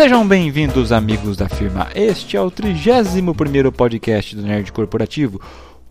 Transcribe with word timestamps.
Sejam 0.00 0.26
bem-vindos, 0.26 0.92
amigos 0.92 1.36
da 1.36 1.46
firma. 1.46 1.90
Este 1.94 2.34
é 2.34 2.40
o 2.40 2.50
31 2.50 3.70
podcast 3.70 4.34
do 4.34 4.40
Nerd 4.40 4.72
Corporativo, 4.72 5.38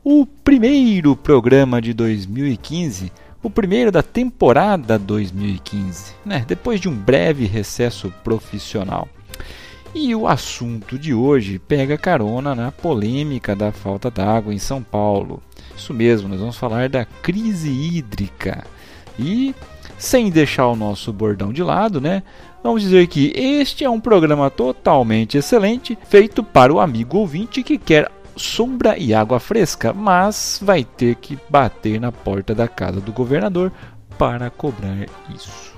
o 0.04 0.26
primeiro 0.26 1.16
programa 1.16 1.80
de 1.80 1.94
2015, 1.94 3.12
o 3.44 3.52
primeiro 3.52 3.92
da 3.92 4.02
temporada 4.02 4.98
2015, 4.98 6.14
né? 6.26 6.44
depois 6.48 6.82
de 6.82 6.90
um 6.90 6.96
breve 6.96 7.46
recesso 7.46 8.12
profissional. 8.24 9.08
E 9.94 10.16
o 10.16 10.28
assunto 10.28 10.98
de 10.98 11.14
hoje 11.14 11.60
pega 11.60 11.96
carona 11.96 12.56
na 12.56 12.72
polêmica 12.72 13.56
da 13.56 13.72
falta 13.72 14.10
d'água 14.10 14.52
em 14.52 14.58
São 14.58 14.82
Paulo. 14.82 15.40
Isso 15.78 15.94
mesmo, 15.94 16.28
nós 16.28 16.40
vamos 16.40 16.58
falar 16.58 16.90
da 16.90 17.06
crise 17.06 17.70
hídrica. 17.70 18.66
E 19.20 19.54
sem 20.00 20.32
deixar 20.32 20.66
o 20.68 20.78
nosso 20.78 21.12
bordão 21.12 21.52
de 21.52 21.62
lado, 21.62 22.00
né? 22.00 22.24
Vamos 22.64 22.82
dizer 22.82 23.08
que 23.08 23.32
este 23.36 23.86
é 23.86 23.90
um 23.90 24.00
programa 24.00 24.50
totalmente 24.50 25.38
excelente, 25.38 25.98
feito 26.08 26.44
para 26.44 26.74
o 26.74 26.80
amigo 26.80 27.18
ouvinte 27.18 27.64
que 27.64 27.78
quer 27.78 28.12
sombra 28.36 28.98
e 28.98 29.14
água 29.14 29.40
fresca, 29.40 29.94
mas 29.94 30.60
vai 30.62 30.84
ter 30.84 31.16
que 31.16 31.38
bater 31.50 32.00
na 32.00 32.12
porta 32.12 32.54
da 32.54 32.68
casa 32.68 33.00
do 33.00 33.12
governador 33.12 33.72
para 34.18 34.50
cobrar 34.50 35.06
isso. 35.34 35.74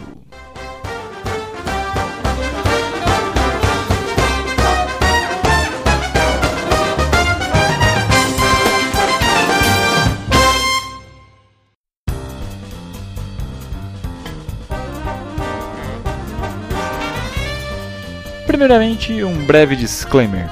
Primeiramente, 18.62 19.24
um 19.24 19.44
breve 19.44 19.76
disclaimer. 19.76 20.48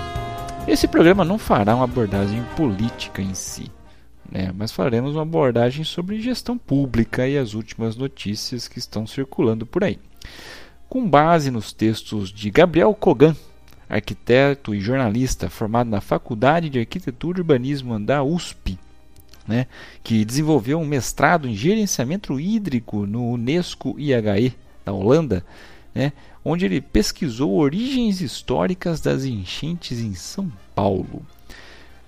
Esse 0.68 0.88
programa 0.88 1.24
não 1.24 1.38
fará 1.38 1.76
uma 1.76 1.84
abordagem 1.84 2.44
política 2.58 3.22
em 3.22 3.36
si, 3.36 3.72
né, 4.32 4.52
mas 4.58 4.72
faremos 4.72 5.14
uma 5.14 5.22
abordagem 5.22 5.84
sobre 5.84 6.20
gestão 6.20 6.58
pública 6.58 7.28
e 7.28 7.38
as 7.38 7.54
últimas 7.54 7.96
notícias 7.96 8.68
que 8.68 8.80
estão 8.80 9.06
circulando 9.06 9.64
por 9.64 9.84
aí. 9.84 10.00
Com 10.90 11.08
base 11.08 11.52
nos 11.52 11.72
textos 11.72 12.32
de 12.32 12.50
Gabriel 12.50 12.96
Kogan, 12.96 13.36
arquiteto 13.88 14.74
e 14.74 14.80
jornalista 14.82 15.48
formado 15.48 15.92
na 15.92 16.02
Faculdade 16.02 16.68
de 16.68 16.80
Arquitetura 16.80 17.38
e 17.38 17.42
Urbanismo 17.42 18.00
da 18.00 18.24
USP, 18.24 18.80
né, 19.48 19.68
que 20.04 20.26
desenvolveu 20.26 20.80
um 20.80 20.86
mestrado 20.86 21.48
em 21.48 21.54
gerenciamento 21.54 22.40
hídrico 22.40 23.06
no 23.06 23.30
Unesco 23.30 24.00
IHE, 24.00 24.56
da 24.84 24.94
Holanda, 24.94 25.46
né, 25.94 26.12
onde 26.50 26.66
ele 26.66 26.82
pesquisou 26.82 27.58
origens 27.58 28.22
históricas 28.22 29.00
das 29.00 29.24
enchentes 29.24 30.00
em 30.00 30.14
São 30.16 30.52
Paulo. 30.74 31.26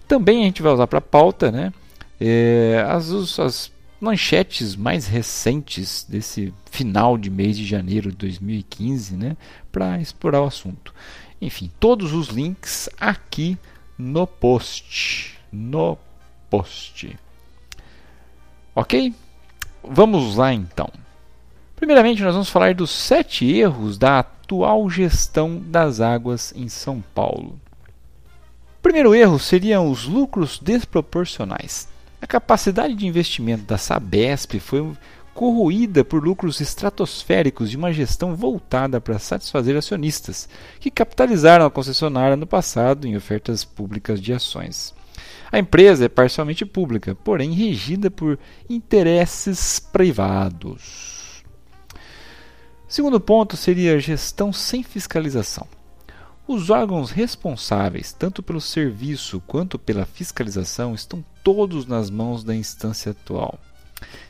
Também 0.07 0.41
a 0.41 0.45
gente 0.45 0.61
vai 0.61 0.73
usar 0.73 0.87
para 0.87 0.99
pauta 0.99 1.51
né, 1.51 1.71
é, 2.19 2.83
as, 2.87 3.39
as 3.39 3.71
manchetes 3.99 4.75
mais 4.75 5.05
recentes 5.05 6.03
desse 6.09 6.53
final 6.69 7.17
de 7.17 7.29
mês 7.29 7.55
de 7.55 7.65
janeiro 7.65 8.09
de 8.09 8.17
2015 8.17 9.15
né, 9.15 9.37
para 9.71 10.01
explorar 10.01 10.41
o 10.41 10.47
assunto. 10.47 10.93
Enfim, 11.39 11.71
todos 11.79 12.13
os 12.13 12.27
links 12.27 12.89
aqui 12.99 13.57
no 13.97 14.25
post. 14.25 15.37
No 15.51 15.97
post. 16.49 17.17
Ok? 18.75 19.13
Vamos 19.83 20.35
lá 20.35 20.53
então. 20.53 20.89
Primeiramente, 21.81 22.21
nós 22.21 22.33
vamos 22.33 22.49
falar 22.51 22.75
dos 22.75 22.91
sete 22.91 23.43
erros 23.43 23.97
da 23.97 24.19
atual 24.19 24.87
gestão 24.87 25.59
das 25.59 25.99
águas 25.99 26.53
em 26.55 26.69
São 26.69 27.03
Paulo. 27.15 27.59
O 28.77 28.81
primeiro 28.83 29.15
erro 29.15 29.39
seriam 29.39 29.89
os 29.89 30.05
lucros 30.05 30.59
desproporcionais. 30.59 31.87
A 32.21 32.27
capacidade 32.27 32.93
de 32.93 33.07
investimento 33.07 33.63
da 33.63 33.79
Sabesp 33.79 34.59
foi 34.59 34.93
corroída 35.33 36.05
por 36.05 36.23
lucros 36.23 36.61
estratosféricos 36.61 37.71
de 37.71 37.77
uma 37.77 37.91
gestão 37.91 38.35
voltada 38.35 39.01
para 39.01 39.17
satisfazer 39.17 39.75
acionistas, 39.75 40.47
que 40.79 40.91
capitalizaram 40.91 41.65
a 41.65 41.71
concessionária 41.71 42.35
no 42.35 42.45
passado 42.45 43.07
em 43.07 43.17
ofertas 43.17 43.65
públicas 43.65 44.21
de 44.21 44.31
ações. 44.31 44.93
A 45.51 45.57
empresa 45.57 46.05
é 46.05 46.09
parcialmente 46.09 46.63
pública, 46.63 47.15
porém 47.15 47.53
regida 47.53 48.11
por 48.11 48.37
interesses 48.69 49.79
privados. 49.79 51.20
Segundo 52.91 53.21
ponto 53.21 53.55
seria 53.55 53.97
gestão 54.01 54.51
sem 54.51 54.83
fiscalização. 54.83 55.65
Os 56.45 56.69
órgãos 56.69 57.09
responsáveis, 57.09 58.11
tanto 58.11 58.43
pelo 58.43 58.59
serviço 58.59 59.41
quanto 59.47 59.79
pela 59.79 60.05
fiscalização, 60.05 60.93
estão 60.93 61.23
todos 61.41 61.85
nas 61.85 62.09
mãos 62.09 62.43
da 62.43 62.53
instância 62.53 63.13
atual. 63.13 63.57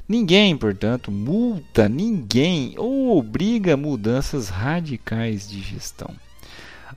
Ninguém, 0.08 0.56
portanto, 0.56 1.12
multa 1.12 1.90
ninguém 1.90 2.76
ou 2.78 3.18
obriga 3.18 3.76
mudanças 3.76 4.50
radicais 4.50 5.50
de 5.50 5.60
gestão. 5.60 6.14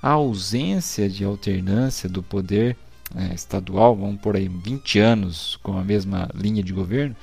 A 0.03 0.11
ausência 0.11 1.09
de 1.09 1.25
alternância 1.25 2.11
do 2.11 2.23
poder 2.23 2.77
é, 3.17 3.33
estadual, 3.35 3.97
vamos 3.97 4.21
por 4.21 4.37
aí 4.37 4.49
20 4.49 4.99
anos 4.99 5.59
com 5.63 5.79
a 5.79 5.83
mesma 5.83 6.29
linha 6.35 6.63
de 6.63 6.75
governo, 6.75 7.17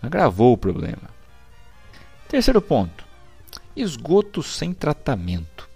agravou 0.00 0.54
o 0.54 0.58
problema. 0.58 1.12
Terceiro 2.30 2.62
ponto: 2.62 3.03
Esgoto 3.76 4.40
sem 4.40 4.72
tratamento. 4.72 5.68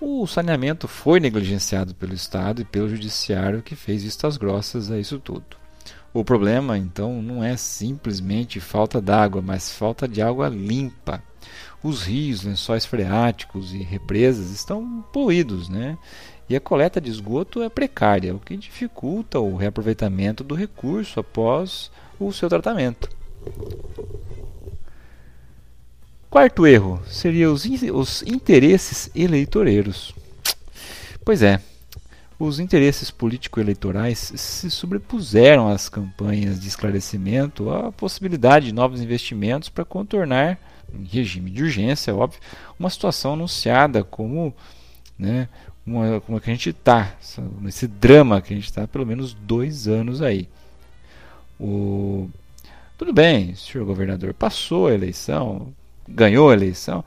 O 0.00 0.26
saneamento 0.26 0.88
foi 0.88 1.20
negligenciado 1.20 1.94
pelo 1.94 2.12
Estado 2.12 2.60
e 2.60 2.64
pelo 2.64 2.88
Judiciário, 2.88 3.62
que 3.62 3.76
fez 3.76 4.02
vistas 4.02 4.36
grossas 4.36 4.90
a 4.90 4.98
isso 4.98 5.20
tudo. 5.20 5.56
O 6.12 6.24
problema, 6.24 6.76
então, 6.76 7.22
não 7.22 7.42
é 7.42 7.56
simplesmente 7.56 8.58
falta 8.58 9.00
d'água, 9.00 9.40
mas 9.40 9.70
falta 9.70 10.08
de 10.08 10.20
água 10.20 10.48
limpa. 10.48 11.22
Os 11.82 12.02
rios, 12.02 12.42
lençóis 12.42 12.84
freáticos 12.84 13.72
e 13.72 13.78
represas 13.78 14.50
estão 14.50 15.04
poluídos, 15.12 15.68
né? 15.68 15.96
E 16.48 16.56
a 16.56 16.60
coleta 16.60 17.00
de 17.00 17.10
esgoto 17.10 17.62
é 17.62 17.68
precária, 17.68 18.34
o 18.34 18.40
que 18.40 18.56
dificulta 18.56 19.38
o 19.38 19.56
reaproveitamento 19.56 20.42
do 20.42 20.54
recurso 20.54 21.20
após 21.20 21.92
o 22.18 22.32
seu 22.32 22.48
tratamento. 22.48 23.08
Quarto 26.34 26.66
erro 26.66 27.00
seria 27.06 27.48
os, 27.48 27.64
os 27.92 28.22
interesses 28.22 29.08
eleitoreiros. 29.14 30.12
Pois 31.24 31.44
é, 31.44 31.60
os 32.36 32.58
interesses 32.58 33.08
político-eleitorais 33.08 34.32
se 34.34 34.68
sobrepuseram 34.68 35.68
às 35.68 35.88
campanhas 35.88 36.58
de 36.58 36.66
esclarecimento 36.66 37.70
à 37.70 37.92
possibilidade 37.92 38.66
de 38.66 38.74
novos 38.74 39.00
investimentos 39.00 39.68
para 39.68 39.84
contornar, 39.84 40.58
em 40.92 41.04
regime 41.04 41.52
de 41.52 41.62
urgência, 41.62 42.12
óbvio, 42.12 42.40
uma 42.80 42.90
situação 42.90 43.34
anunciada 43.34 44.02
como 44.02 44.52
né, 45.16 45.48
uma, 45.86 46.20
como 46.20 46.38
é 46.38 46.40
que 46.40 46.50
a 46.50 46.52
gente 46.52 46.70
está, 46.70 47.14
nesse 47.60 47.86
drama 47.86 48.42
que 48.42 48.52
a 48.52 48.56
gente 48.56 48.68
está 48.68 48.88
pelo 48.88 49.06
menos 49.06 49.34
dois 49.34 49.86
anos 49.86 50.20
aí. 50.20 50.48
O, 51.60 52.28
tudo 52.98 53.12
bem, 53.12 53.54
senhor 53.54 53.86
governador, 53.86 54.34
passou 54.34 54.88
a 54.88 54.94
eleição, 54.94 55.72
ganhou 56.08 56.50
a 56.50 56.52
eleição, 56.52 57.04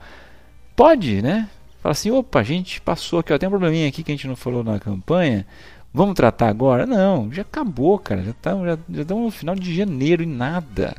pode, 0.74 1.22
né? 1.22 1.48
Fala 1.80 1.92
assim, 1.92 2.10
opa, 2.10 2.40
a 2.40 2.42
gente 2.42 2.80
passou 2.80 3.20
aqui, 3.20 3.32
ó, 3.32 3.38
tem 3.38 3.48
um 3.48 3.52
probleminha 3.52 3.88
aqui 3.88 4.02
que 4.02 4.10
a 4.10 4.14
gente 4.14 4.26
não 4.26 4.36
falou 4.36 4.64
na 4.64 4.78
campanha, 4.78 5.46
vamos 5.92 6.14
tratar 6.14 6.48
agora? 6.48 6.86
Não, 6.86 7.32
já 7.32 7.42
acabou, 7.42 7.98
cara, 7.98 8.22
já 8.22 8.30
estamos 8.30 8.66
já, 8.66 8.78
já 8.90 9.02
estamos 9.02 9.24
no 9.24 9.30
final 9.30 9.54
de 9.54 9.74
janeiro 9.74 10.22
e 10.22 10.26
nada. 10.26 10.96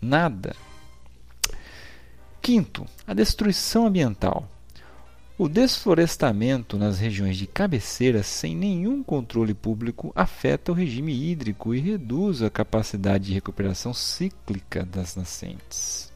Nada. 0.00 0.54
Quinto, 2.40 2.86
a 3.06 3.12
destruição 3.12 3.86
ambiental. 3.86 4.48
O 5.38 5.48
desflorestamento 5.50 6.78
nas 6.78 6.98
regiões 6.98 7.36
de 7.36 7.46
cabeceira 7.46 8.22
sem 8.22 8.56
nenhum 8.56 9.02
controle 9.02 9.52
público 9.52 10.10
afeta 10.14 10.72
o 10.72 10.74
regime 10.74 11.12
hídrico 11.12 11.74
e 11.74 11.80
reduz 11.80 12.40
a 12.40 12.48
capacidade 12.48 13.26
de 13.26 13.34
recuperação 13.34 13.92
cíclica 13.92 14.82
das 14.82 15.14
nascentes. 15.14 16.10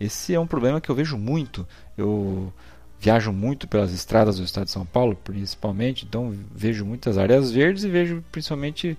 Esse 0.00 0.34
é 0.34 0.40
um 0.40 0.46
problema 0.46 0.80
que 0.80 0.90
eu 0.90 0.94
vejo 0.94 1.16
muito. 1.16 1.66
Eu 1.96 2.52
viajo 3.00 3.32
muito 3.32 3.68
pelas 3.68 3.92
estradas 3.92 4.38
do 4.38 4.44
estado 4.44 4.66
de 4.66 4.72
São 4.72 4.84
Paulo, 4.84 5.16
principalmente, 5.16 6.04
então 6.04 6.34
vejo 6.54 6.84
muitas 6.84 7.16
áreas 7.16 7.50
verdes 7.50 7.84
e 7.84 7.88
vejo 7.88 8.24
principalmente 8.32 8.98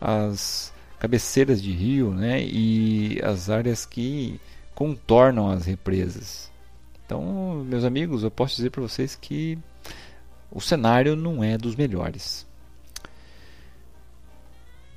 as 0.00 0.72
cabeceiras 0.98 1.62
de 1.62 1.70
rio 1.70 2.12
né, 2.12 2.42
e 2.42 3.20
as 3.22 3.48
áreas 3.48 3.86
que 3.86 4.40
contornam 4.74 5.50
as 5.50 5.66
represas. 5.66 6.50
Então, 7.04 7.64
meus 7.64 7.84
amigos, 7.84 8.22
eu 8.22 8.30
posso 8.30 8.56
dizer 8.56 8.70
para 8.70 8.82
vocês 8.82 9.14
que 9.14 9.58
o 10.50 10.60
cenário 10.60 11.14
não 11.16 11.42
é 11.42 11.56
dos 11.56 11.76
melhores. 11.76 12.46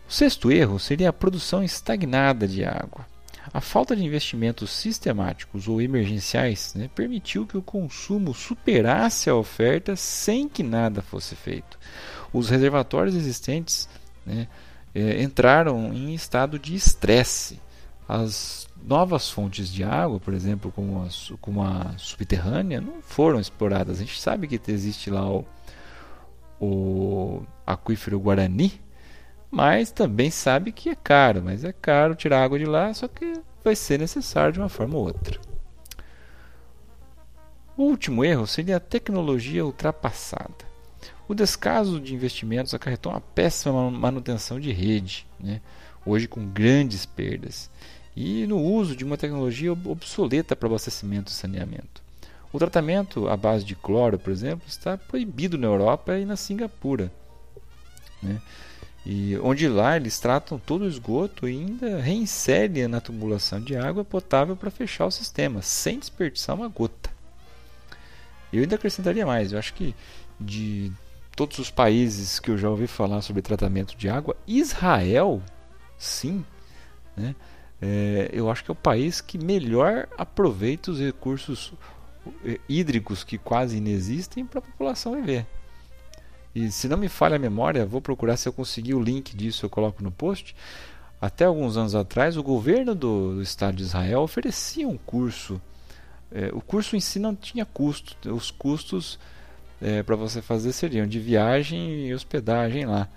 O 0.07 0.11
sexto 0.11 0.51
erro 0.51 0.77
seria 0.77 1.09
a 1.09 1.13
produção 1.13 1.63
estagnada 1.63 2.47
de 2.47 2.65
água. 2.65 3.05
A 3.53 3.59
falta 3.59 3.95
de 3.95 4.03
investimentos 4.03 4.69
sistemáticos 4.71 5.67
ou 5.67 5.81
emergenciais 5.81 6.73
né, 6.73 6.89
permitiu 6.95 7.45
que 7.45 7.57
o 7.57 7.61
consumo 7.61 8.33
superasse 8.33 9.29
a 9.29 9.35
oferta 9.35 9.95
sem 9.95 10.47
que 10.47 10.63
nada 10.63 11.01
fosse 11.01 11.35
feito. 11.35 11.77
Os 12.31 12.49
reservatórios 12.49 13.13
existentes 13.13 13.89
né, 14.25 14.47
eh, 14.95 15.21
entraram 15.21 15.93
em 15.93 16.13
estado 16.13 16.57
de 16.57 16.75
estresse. 16.75 17.59
As 18.07 18.69
novas 18.81 19.29
fontes 19.29 19.69
de 19.69 19.83
água, 19.83 20.19
por 20.19 20.33
exemplo, 20.33 20.71
como 20.71 21.03
a, 21.03 21.07
como 21.41 21.61
a 21.61 21.93
subterrânea, 21.97 22.79
não 22.79 23.01
foram 23.01 23.39
exploradas. 23.39 23.97
A 23.97 23.99
gente 23.99 24.19
sabe 24.19 24.47
que 24.47 24.59
existe 24.71 25.09
lá 25.09 25.29
o, 25.29 25.45
o 26.59 27.43
aquífero 27.65 28.19
Guarani, 28.19 28.79
mas 29.51 29.91
também 29.91 30.31
sabe 30.31 30.71
que 30.71 30.89
é 30.89 30.95
caro, 30.95 31.41
mas 31.43 31.65
é 31.65 31.73
caro 31.73 32.15
tirar 32.15 32.41
água 32.41 32.57
de 32.57 32.65
lá, 32.65 32.93
só 32.93 33.07
que 33.07 33.33
vai 33.63 33.75
ser 33.75 33.99
necessário 33.99 34.53
de 34.53 34.59
uma 34.59 34.69
forma 34.69 34.95
ou 34.95 35.05
outra. 35.05 35.37
O 37.75 37.83
último 37.83 38.23
erro 38.23 38.47
seria 38.47 38.77
a 38.77 38.79
tecnologia 38.79 39.65
ultrapassada. 39.65 40.71
O 41.27 41.33
descaso 41.33 41.99
de 41.99 42.13
investimentos 42.13 42.73
acarretou 42.73 43.11
uma 43.11 43.21
péssima 43.21 43.91
manutenção 43.91 44.59
de 44.59 44.71
rede, 44.71 45.27
né? 45.39 45.61
hoje 46.05 46.27
com 46.27 46.45
grandes 46.45 47.05
perdas, 47.05 47.69
e 48.15 48.45
no 48.47 48.57
uso 48.57 48.95
de 48.95 49.03
uma 49.03 49.17
tecnologia 49.17 49.71
obsoleta 49.71 50.55
para 50.55 50.67
abastecimento 50.67 51.31
e 51.31 51.35
saneamento. 51.35 52.01
O 52.53 52.59
tratamento 52.59 53.27
à 53.29 53.37
base 53.37 53.63
de 53.63 53.75
cloro, 53.75 54.19
por 54.19 54.31
exemplo, 54.31 54.65
está 54.67 54.97
proibido 54.97 55.57
na 55.57 55.67
Europa 55.67 56.17
e 56.17 56.25
na 56.25 56.35
Singapura. 56.35 57.11
Né? 58.21 58.41
E 59.05 59.37
onde 59.41 59.67
lá 59.67 59.95
eles 59.95 60.19
tratam 60.19 60.59
todo 60.59 60.83
o 60.83 60.87
esgoto 60.87 61.47
e 61.47 61.57
ainda 61.57 61.99
reinserem 61.99 62.87
na 62.87 63.01
tubulação 63.01 63.59
de 63.59 63.75
água 63.75 64.05
potável 64.05 64.55
para 64.55 64.69
fechar 64.69 65.05
o 65.05 65.11
sistema, 65.11 65.61
sem 65.61 65.97
desperdiçar 65.97 66.55
uma 66.55 66.67
gota. 66.67 67.09
Eu 68.53 68.61
ainda 68.61 68.75
acrescentaria 68.75 69.25
mais, 69.25 69.51
eu 69.51 69.59
acho 69.59 69.73
que 69.73 69.95
de 70.39 70.91
todos 71.35 71.57
os 71.57 71.71
países 71.71 72.39
que 72.39 72.51
eu 72.51 72.57
já 72.57 72.69
ouvi 72.69 72.85
falar 72.85 73.21
sobre 73.21 73.41
tratamento 73.41 73.95
de 73.95 74.07
água, 74.07 74.35
Israel, 74.45 75.41
sim, 75.97 76.45
né? 77.15 77.35
É, 77.81 78.29
eu 78.31 78.51
acho 78.51 78.63
que 78.63 78.69
é 78.69 78.73
o 78.73 78.75
país 78.75 79.21
que 79.21 79.39
melhor 79.39 80.07
aproveita 80.15 80.91
os 80.91 80.99
recursos 80.99 81.73
eh, 82.45 82.59
hídricos 82.69 83.23
que 83.23 83.39
quase 83.39 83.77
inexistem 83.77 84.45
para 84.45 84.59
a 84.59 84.61
população 84.61 85.15
viver. 85.15 85.47
E 86.53 86.69
se 86.71 86.87
não 86.87 86.97
me 86.97 87.07
falha 87.07 87.35
a 87.35 87.39
memória, 87.39 87.85
vou 87.85 88.01
procurar 88.01 88.37
se 88.37 88.47
eu 88.47 88.53
conseguir 88.53 88.93
o 88.93 89.01
link 89.01 89.35
disso, 89.35 89.65
eu 89.65 89.69
coloco 89.69 90.03
no 90.03 90.11
post. 90.11 90.55
Até 91.21 91.45
alguns 91.45 91.77
anos 91.77 91.95
atrás, 91.95 92.35
o 92.35 92.43
governo 92.43 92.93
do, 92.95 93.35
do 93.35 93.41
Estado 93.41 93.77
de 93.77 93.83
Israel 93.83 94.21
oferecia 94.21 94.87
um 94.87 94.97
curso. 94.97 95.61
É, 96.31 96.49
o 96.53 96.61
curso 96.61 96.95
em 96.95 96.99
si 96.99 97.19
não 97.19 97.35
tinha 97.35 97.65
custo, 97.65 98.33
os 98.33 98.51
custos 98.51 99.19
é, 99.81 100.03
para 100.03 100.15
você 100.15 100.41
fazer 100.41 100.71
seriam 100.71 101.07
de 101.07 101.19
viagem 101.19 102.07
e 102.07 102.13
hospedagem 102.13 102.85
lá. 102.85 103.07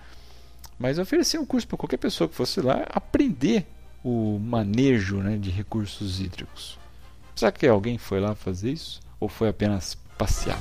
Mas 0.78 0.98
oferecia 0.98 1.40
um 1.40 1.46
curso 1.46 1.66
para 1.66 1.78
qualquer 1.78 1.98
pessoa 1.98 2.28
que 2.28 2.34
fosse 2.34 2.60
lá 2.60 2.84
aprender 2.90 3.66
o 4.02 4.38
manejo 4.38 5.19
né, 5.19 5.36
de 5.36 5.50
recursos 5.50 6.20
hídricos. 6.20 6.78
Será 7.34 7.50
que 7.50 7.66
alguém 7.66 7.96
foi 7.98 8.20
lá 8.20 8.34
fazer 8.34 8.72
isso? 8.72 9.00
Ou 9.19 9.28
foi 9.28 9.48
apenas 9.48 9.96
passear? 10.19 10.58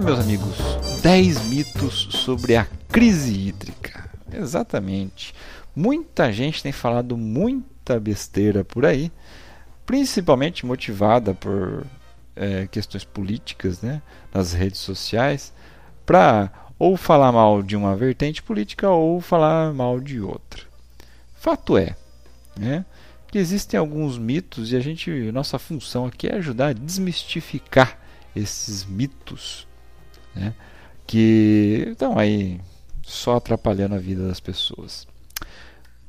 Agora, 0.00 0.16
meus 0.16 0.20
amigos, 0.24 0.56
10 1.02 1.44
mitos 1.48 2.08
sobre 2.10 2.56
a 2.56 2.66
crise 2.88 3.34
hídrica. 3.34 4.08
Exatamente. 4.32 5.34
Muita 5.76 6.32
gente 6.32 6.62
tem 6.62 6.72
falado 6.72 7.18
muita 7.18 8.00
besteira 8.00 8.64
por 8.64 8.86
aí, 8.86 9.12
principalmente 9.84 10.64
motivada 10.64 11.34
por 11.34 11.84
é, 12.34 12.66
questões 12.68 13.04
políticas 13.04 13.82
né, 13.82 14.00
nas 14.32 14.54
redes 14.54 14.80
sociais, 14.80 15.52
para 16.06 16.50
ou 16.78 16.96
falar 16.96 17.30
mal 17.30 17.62
de 17.62 17.76
uma 17.76 17.94
vertente 17.94 18.42
política 18.42 18.88
ou 18.88 19.20
falar 19.20 19.70
mal 19.74 20.00
de 20.00 20.18
outra. 20.18 20.62
Fato 21.34 21.76
é 21.76 21.94
né, 22.58 22.86
que 23.30 23.36
existem 23.36 23.78
alguns 23.78 24.16
mitos 24.16 24.72
e 24.72 24.76
a 24.76 24.80
gente, 24.80 25.10
nossa 25.30 25.58
função 25.58 26.06
aqui 26.06 26.26
é 26.26 26.36
ajudar 26.36 26.68
a 26.68 26.72
desmistificar 26.72 27.98
esses 28.34 28.86
mitos 28.86 29.68
né, 30.34 30.54
que 31.06 31.88
estão 31.90 32.18
aí 32.18 32.60
só 33.02 33.36
atrapalhando 33.36 33.94
a 33.94 33.98
vida 33.98 34.26
das 34.26 34.40
pessoas. 34.40 35.06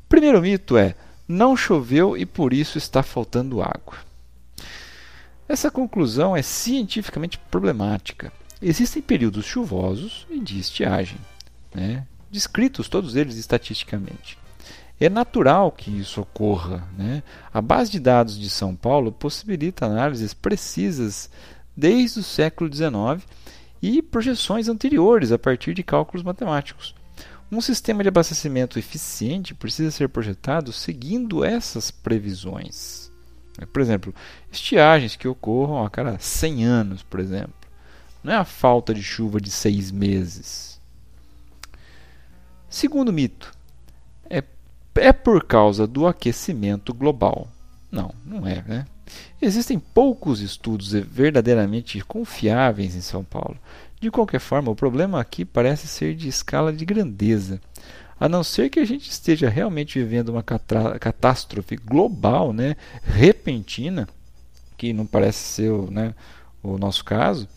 Primeiro 0.07 0.41
mito 0.41 0.77
é: 0.77 0.95
não 1.27 1.55
choveu 1.55 2.17
e 2.17 2.25
por 2.25 2.53
isso 2.53 2.77
está 2.77 3.01
faltando 3.01 3.61
água. 3.61 3.97
Essa 5.47 5.71
conclusão 5.71 6.35
é 6.35 6.41
cientificamente 6.41 7.37
problemática. 7.37 8.31
Existem 8.61 9.01
períodos 9.01 9.45
chuvosos 9.45 10.25
e 10.29 10.39
de 10.39 10.59
estiagem, 10.59 11.17
né, 11.73 12.05
descritos 12.29 12.87
todos 12.87 13.15
eles 13.15 13.35
estatisticamente. 13.35 14.37
É 14.99 15.09
natural 15.09 15.71
que 15.71 15.89
isso 15.89 16.21
ocorra. 16.21 16.87
Né? 16.95 17.23
A 17.51 17.59
base 17.59 17.89
de 17.89 17.99
dados 17.99 18.39
de 18.39 18.49
São 18.51 18.75
Paulo 18.75 19.11
possibilita 19.11 19.87
análises 19.87 20.31
precisas 20.31 21.27
desde 21.75 22.19
o 22.19 22.23
século 22.23 22.71
XIX 22.71 23.27
e 23.81 24.01
projeções 24.01 24.67
anteriores 24.67 25.31
a 25.31 25.39
partir 25.39 25.73
de 25.73 25.83
cálculos 25.83 26.23
matemáticos. 26.23 26.93
Um 27.51 27.59
sistema 27.59 28.01
de 28.03 28.09
abastecimento 28.09 28.79
eficiente 28.79 29.53
precisa 29.53 29.91
ser 29.91 30.07
projetado 30.07 30.71
seguindo 30.71 31.43
essas 31.43 31.91
previsões. 31.91 33.11
Por 33.73 33.81
exemplo, 33.81 34.15
estiagens 34.51 35.15
que 35.15 35.27
ocorram 35.27 35.85
a 35.85 35.89
cada 35.89 36.17
100 36.17 36.63
anos, 36.63 37.03
por 37.03 37.19
exemplo. 37.19 37.53
Não 38.23 38.33
é 38.33 38.37
a 38.37 38.45
falta 38.45 38.93
de 38.93 39.03
chuva 39.03 39.41
de 39.41 39.49
seis 39.49 39.91
meses. 39.91 40.79
Segundo 42.69 43.11
mito, 43.11 43.51
é, 44.29 44.43
é 44.95 45.11
por 45.11 45.43
causa 45.43 45.85
do 45.85 46.07
aquecimento 46.07 46.93
global. 46.93 47.49
Não, 47.91 48.13
não 48.25 48.47
é. 48.47 48.61
Né? 48.61 48.85
Existem 49.41 49.79
poucos 49.79 50.39
estudos 50.39 50.91
verdadeiramente 50.91 51.99
confiáveis 52.01 52.95
em 52.95 53.01
São 53.01 53.23
Paulo. 53.23 53.57
De 53.99 54.11
qualquer 54.11 54.39
forma, 54.39 54.71
o 54.71 54.75
problema 54.75 55.19
aqui 55.19 55.43
parece 55.43 55.87
ser 55.87 56.15
de 56.15 56.27
escala 56.27 56.71
de 56.71 56.85
grandeza. 56.85 57.59
A 58.19 58.29
não 58.29 58.43
ser 58.43 58.69
que 58.69 58.79
a 58.79 58.85
gente 58.85 59.09
esteja 59.09 59.49
realmente 59.49 59.97
vivendo 59.97 60.29
uma 60.29 60.43
catástrofe 60.43 61.75
global, 61.75 62.53
né, 62.53 62.75
repentina, 63.01 64.07
que 64.77 64.93
não 64.93 65.07
parece 65.07 65.39
ser 65.39 65.71
né, 65.89 66.13
o 66.61 66.77
nosso 66.77 67.03
caso, 67.03 67.47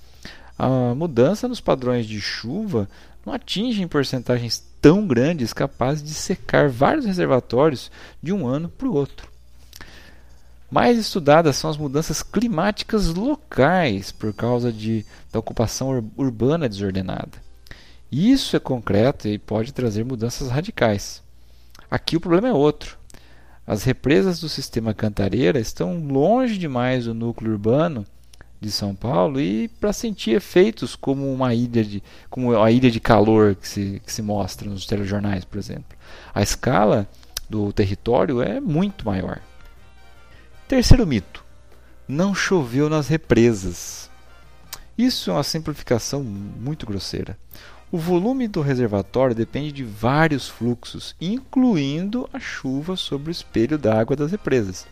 a 0.59 0.95
mudança 0.95 1.47
nos 1.47 1.61
padrões 1.61 2.07
de 2.07 2.19
chuva 2.19 2.89
não 3.27 3.35
atinge 3.35 3.83
em 3.83 3.89
porcentagens 3.89 4.65
tão 4.81 5.07
grandes 5.07 5.53
capazes 5.53 6.03
de 6.03 6.15
secar 6.15 6.71
vários 6.71 7.05
reservatórios 7.05 7.91
de 8.23 8.33
um 8.33 8.47
ano 8.47 8.71
para 8.71 8.89
o 8.89 8.95
outro. 8.95 9.34
Mais 10.75 10.99
estudadas 10.99 11.55
são 11.55 11.71
as 11.71 11.77
mudanças 11.77 12.21
climáticas 12.21 13.07
locais 13.15 14.11
por 14.11 14.35
causa 14.35 14.73
de, 14.73 15.07
da 15.33 15.39
ocupação 15.39 15.89
ur 15.89 16.05
urbana 16.17 16.69
desordenada. 16.69 17.39
Isso 18.11 18.57
é 18.57 18.59
concreto 18.59 19.29
e 19.29 19.39
pode 19.39 19.73
trazer 19.73 20.05
mudanças 20.05 20.49
radicais. 20.49 21.23
Aqui 21.89 22.17
o 22.17 22.21
problema 22.21 22.49
é 22.49 22.53
outro. 22.53 22.99
As 23.65 23.85
represas 23.85 24.41
do 24.41 24.49
sistema 24.49 24.93
Cantareira 24.93 25.61
estão 25.61 25.97
longe 26.09 26.59
demais 26.59 27.05
do 27.05 27.15
núcleo 27.15 27.53
urbano 27.53 28.05
de 28.61 28.73
São 28.73 28.97
Paulo 28.97 29.41
e 29.41 29.69
para 29.69 29.93
sentir 29.93 30.33
efeitos 30.33 30.97
como 30.97 31.33
uma 31.33 31.55
ilha 31.55 31.85
de 31.85 32.03
como 32.29 32.61
a 32.61 32.69
ilha 32.73 32.91
de 32.91 32.99
calor 32.99 33.55
que 33.55 33.69
se, 33.69 34.03
que 34.05 34.13
se 34.13 34.23
mostra 34.23 34.69
nos 34.69 34.87
telejornais, 34.87 35.45
por 35.45 35.57
exemplo. 35.57 35.97
A 36.35 36.43
escala 36.43 37.09
do 37.49 37.73
território 37.73 38.43
é 38.43 38.59
muito 38.59 39.07
maior. 39.07 39.41
Terceiro 40.67 41.07
mito: 41.07 41.45
não 42.09 42.35
choveu 42.35 42.89
nas 42.89 43.09
represas. 43.09 44.11
Isso 44.97 45.31
é 45.31 45.35
uma 45.35 45.43
simplificação 45.43 46.23
muito 46.23 46.87
grosseira. 46.87 47.37
O 47.93 47.99
volume 47.99 48.49
do 48.49 48.61
reservatório 48.61 49.35
depende 49.35 49.71
de 49.71 49.85
vários 49.85 50.49
fluxos, 50.49 51.15
incluindo 51.21 52.29
a 52.33 52.41
chuva 52.41 52.97
sobre 52.97 53.29
o 53.29 53.33
espelho 53.33 53.77
da 53.77 53.99
água 53.99 54.17
das 54.17 54.31
represas. 54.31 54.87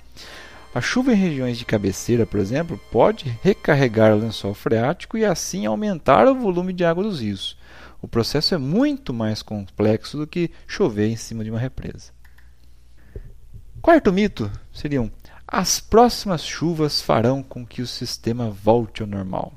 A 0.74 0.80
chuva 0.80 1.12
em 1.12 1.16
regiões 1.16 1.58
de 1.58 1.64
cabeceira, 1.64 2.26
por 2.26 2.38
exemplo, 2.38 2.80
pode 2.90 3.38
recarregar 3.42 4.14
o 4.14 4.18
lençol 4.18 4.54
freático 4.54 5.18
e 5.18 5.24
assim 5.24 5.66
aumentar 5.66 6.26
o 6.28 6.34
volume 6.34 6.72
de 6.72 6.84
água 6.84 7.02
dos 7.02 7.20
rios. 7.20 7.58
O 8.00 8.08
processo 8.08 8.54
é 8.54 8.58
muito 8.58 9.12
mais 9.12 9.42
complexo 9.42 10.16
do 10.16 10.26
que 10.26 10.50
chover 10.66 11.08
em 11.08 11.16
cima 11.16 11.42
de 11.44 11.50
uma 11.50 11.58
represa. 11.58 12.12
Quarto 13.82 14.12
mito 14.12 14.50
seriam: 14.72 15.10
as 15.52 15.78
próximas 15.78 16.42
chuvas 16.42 17.02
farão 17.02 17.42
com 17.42 17.66
que 17.66 17.82
o 17.82 17.86
sistema 17.86 18.48
volte 18.48 19.02
ao 19.02 19.06
normal. 19.06 19.52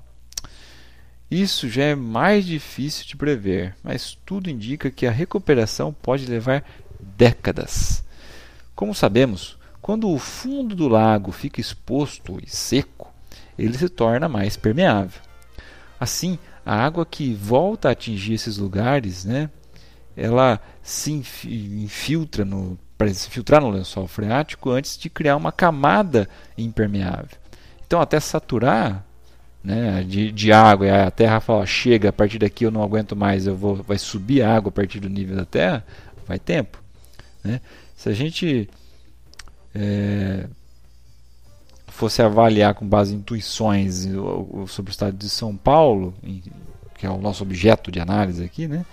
Isso 1.31 1.69
já 1.69 1.85
é 1.85 1.95
mais 1.95 2.45
difícil 2.45 3.05
de 3.05 3.15
prever, 3.15 3.73
mas 3.81 4.17
tudo 4.25 4.49
indica 4.49 4.91
que 4.91 5.07
a 5.07 5.11
recuperação 5.11 5.93
pode 5.93 6.25
levar 6.25 6.65
décadas. 6.99 8.03
Como 8.75 8.93
sabemos, 8.93 9.57
quando 9.81 10.09
o 10.09 10.19
fundo 10.19 10.75
do 10.75 10.89
lago 10.89 11.31
fica 11.31 11.61
exposto 11.61 12.39
e 12.43 12.49
seco, 12.49 13.13
ele 13.57 13.77
se 13.77 13.87
torna 13.87 14.27
mais 14.27 14.57
permeável. 14.57 15.21
Assim, 15.97 16.37
a 16.65 16.75
água 16.75 17.05
que 17.05 17.33
volta 17.33 17.87
a 17.87 17.93
atingir 17.93 18.33
esses 18.33 18.57
lugares, 18.57 19.23
né, 19.23 19.49
ela 20.15 20.59
se 20.81 21.11
infiltra 21.11 22.45
no 22.45 22.77
para 22.97 23.13
se 23.13 23.29
filtrar 23.29 23.61
no 23.61 23.69
lençol 23.69 24.07
freático 24.07 24.69
antes 24.69 24.97
de 24.97 25.09
criar 25.09 25.35
uma 25.35 25.51
camada 25.51 26.29
impermeável. 26.57 27.37
Então, 27.85 27.99
até 27.99 28.19
saturar 28.19 29.05
né, 29.63 30.03
de, 30.03 30.31
de 30.31 30.51
água, 30.51 30.85
e 30.85 30.89
a 30.89 31.11
terra 31.11 31.39
fala: 31.39 31.65
chega, 31.65 32.09
a 32.09 32.13
partir 32.13 32.39
daqui 32.39 32.65
eu 32.65 32.71
não 32.71 32.83
aguento 32.83 33.15
mais, 33.15 33.47
eu 33.47 33.55
vou, 33.55 33.75
vai 33.75 33.97
subir 33.97 34.41
a 34.41 34.55
água 34.55 34.69
a 34.69 34.71
partir 34.71 34.99
do 34.99 35.09
nível 35.09 35.35
da 35.35 35.45
terra, 35.45 35.85
vai 36.27 36.39
tempo. 36.39 36.81
Né? 37.43 37.59
Se 37.95 38.09
a 38.09 38.13
gente 38.13 38.69
é, 39.73 40.47
fosse 41.87 42.21
avaliar 42.21 42.75
com 42.75 42.87
base 42.87 43.13
em 43.13 43.17
intuições 43.17 44.07
sobre 44.67 44.89
o 44.89 44.91
estado 44.91 45.17
de 45.17 45.29
São 45.29 45.55
Paulo, 45.55 46.13
que 46.97 47.05
é 47.05 47.09
o 47.09 47.17
nosso 47.17 47.43
objeto 47.43 47.91
de 47.91 47.99
análise 47.99 48.43
aqui, 48.43 48.67
né, 48.67 48.85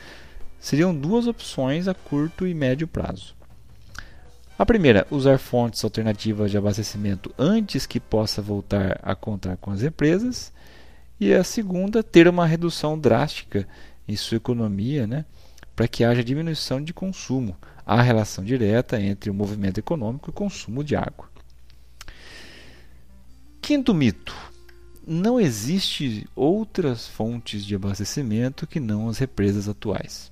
seriam 0.62 0.95
duas 0.95 1.26
opções 1.26 1.88
a 1.88 1.92
curto 1.92 2.47
e 2.47 2.54
médio 2.54 2.87
prazo. 2.87 3.35
A 4.57 4.64
primeira, 4.64 5.04
usar 5.11 5.38
fontes 5.38 5.83
alternativas 5.83 6.52
de 6.52 6.57
abastecimento 6.57 7.35
antes 7.37 7.85
que 7.85 7.99
possa 7.99 8.40
voltar 8.40 9.00
a 9.02 9.16
contar 9.16 9.57
com 9.57 9.73
as 9.73 9.83
represas. 9.83 10.52
E 11.19 11.35
a 11.35 11.42
segunda, 11.42 12.00
ter 12.00 12.28
uma 12.28 12.47
redução 12.47 12.97
drástica 12.97 13.66
em 14.07 14.14
sua 14.14 14.37
economia, 14.37 15.04
né, 15.04 15.25
para 15.75 15.88
que 15.88 16.04
haja 16.04 16.23
diminuição 16.23 16.81
de 16.81 16.95
consumo, 16.95 17.57
há 17.85 18.00
relação 18.00 18.45
direta 18.45 19.00
entre 19.00 19.31
o 19.31 19.35
movimento 19.35 19.78
econômico 19.78 20.28
e 20.28 20.31
o 20.31 20.35
consumo 20.35 20.85
de 20.85 20.95
água. 20.95 21.28
Quinto 23.61 23.92
mito: 23.92 24.35
não 25.04 25.40
existe 25.40 26.28
outras 26.37 27.09
fontes 27.09 27.64
de 27.64 27.75
abastecimento 27.75 28.64
que 28.64 28.78
não 28.78 29.09
as 29.09 29.19
represas 29.19 29.69
atuais. 29.69 30.32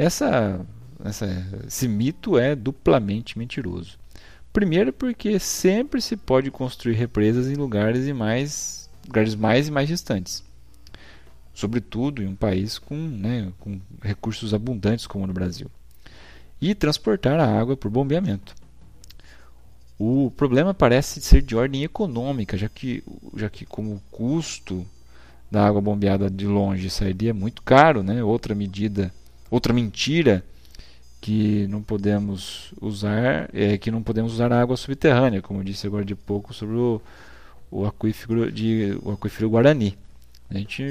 Essa, 0.00 0.64
essa, 1.04 1.26
esse 1.66 1.88
mito 1.88 2.38
é 2.38 2.54
duplamente 2.54 3.38
mentiroso. 3.38 3.98
Primeiro, 4.52 4.92
porque 4.92 5.38
sempre 5.38 6.00
se 6.00 6.16
pode 6.16 6.50
construir 6.50 6.94
represas 6.94 7.48
em 7.48 7.54
lugares, 7.54 8.06
e 8.06 8.12
mais, 8.12 8.90
lugares 9.06 9.34
mais 9.34 9.68
e 9.68 9.70
mais 9.70 9.88
distantes 9.88 10.42
sobretudo 11.60 12.22
em 12.22 12.26
um 12.26 12.34
país 12.34 12.78
com, 12.78 12.96
né, 12.96 13.52
com 13.58 13.78
recursos 14.02 14.54
abundantes 14.54 15.06
como 15.06 15.26
no 15.26 15.32
Brasil 15.32 15.70
e 16.60 16.74
transportar 16.74 17.38
a 17.38 17.60
água 17.60 17.76
por 17.76 17.90
bombeamento. 17.90 18.54
O 19.98 20.30
problema 20.30 20.72
parece 20.72 21.20
ser 21.20 21.42
de 21.42 21.54
ordem 21.54 21.84
econômica, 21.84 22.56
já 22.56 22.68
que, 22.68 23.04
já 23.36 23.50
que 23.50 23.66
como 23.66 23.94
o 23.94 24.02
custo 24.10 24.86
da 25.50 25.66
água 25.66 25.80
bombeada 25.80 26.30
de 26.30 26.46
longe 26.46 26.88
sairia 26.88 27.34
muito 27.34 27.60
caro, 27.60 28.02
né? 28.02 28.22
outra 28.24 28.54
medida, 28.54 29.12
outra 29.50 29.72
mentira 29.72 30.44
que 31.20 31.66
não 31.66 31.82
podemos 31.82 32.72
usar 32.80 33.50
é 33.52 33.76
que 33.76 33.90
não 33.90 34.02
podemos 34.02 34.32
usar 34.32 34.52
água 34.52 34.76
subterrânea, 34.76 35.42
como 35.42 35.60
eu 35.60 35.64
disse 35.64 35.86
agora 35.86 36.04
de 36.04 36.14
pouco 36.14 36.54
sobre 36.54 36.76
o, 36.76 37.00
o 37.70 37.84
aquífero 37.84 38.50
de 38.50 38.98
o 39.02 39.10
aquífero 39.12 39.50
Guarani. 39.50 39.96
A 40.48 40.58
gente 40.58 40.82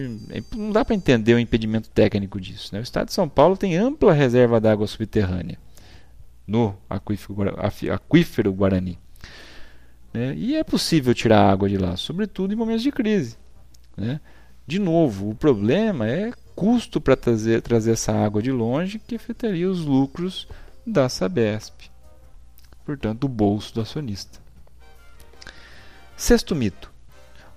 não 0.56 0.72
dá 0.72 0.86
para 0.86 0.96
entender 0.96 1.34
o 1.34 1.39
impedimento 1.39 1.89
técnico 1.89 2.39
disso. 2.39 2.74
Né? 2.74 2.80
O 2.80 2.84
estado 2.84 3.08
de 3.08 3.13
São 3.13 3.28
Paulo 3.28 3.58
tem 3.58 3.75
ampla 3.75 4.13
reserva 4.13 4.62
de 4.62 4.70
água 4.70 4.88
subterrânea 4.88 5.58
no 6.48 6.75
aquífero, 6.89 7.56
aquífero 7.94 8.54
Guarani. 8.54 8.98
Né? 10.13 10.34
E 10.36 10.56
é 10.56 10.63
possível 10.63 11.13
tirar 11.13 11.50
água 11.50 11.68
de 11.68 11.78
lá, 11.78 11.98
sobretudo 11.98 12.54
em 12.54 12.56
momentos 12.56 12.84
de 12.84 12.92
crise. 12.92 13.36
Né? 13.98 14.22
De 14.66 14.80
novo, 14.80 15.30
o 15.30 15.36
problema 15.36 16.08
é 16.08 16.32
custo 16.60 17.00
para 17.00 17.16
trazer, 17.16 17.62
trazer 17.62 17.92
essa 17.92 18.12
água 18.12 18.42
de 18.42 18.51
longe 18.51 19.00
que 19.00 19.16
afetaria 19.16 19.70
os 19.70 19.86
lucros 19.86 20.46
da 20.86 21.08
Sabesp, 21.08 21.89
portanto, 22.86 23.24
o 23.24 23.30
bolso 23.30 23.74
do 23.74 23.80
acionista. 23.80 24.39
Sexto 26.18 26.54
mito: 26.54 26.92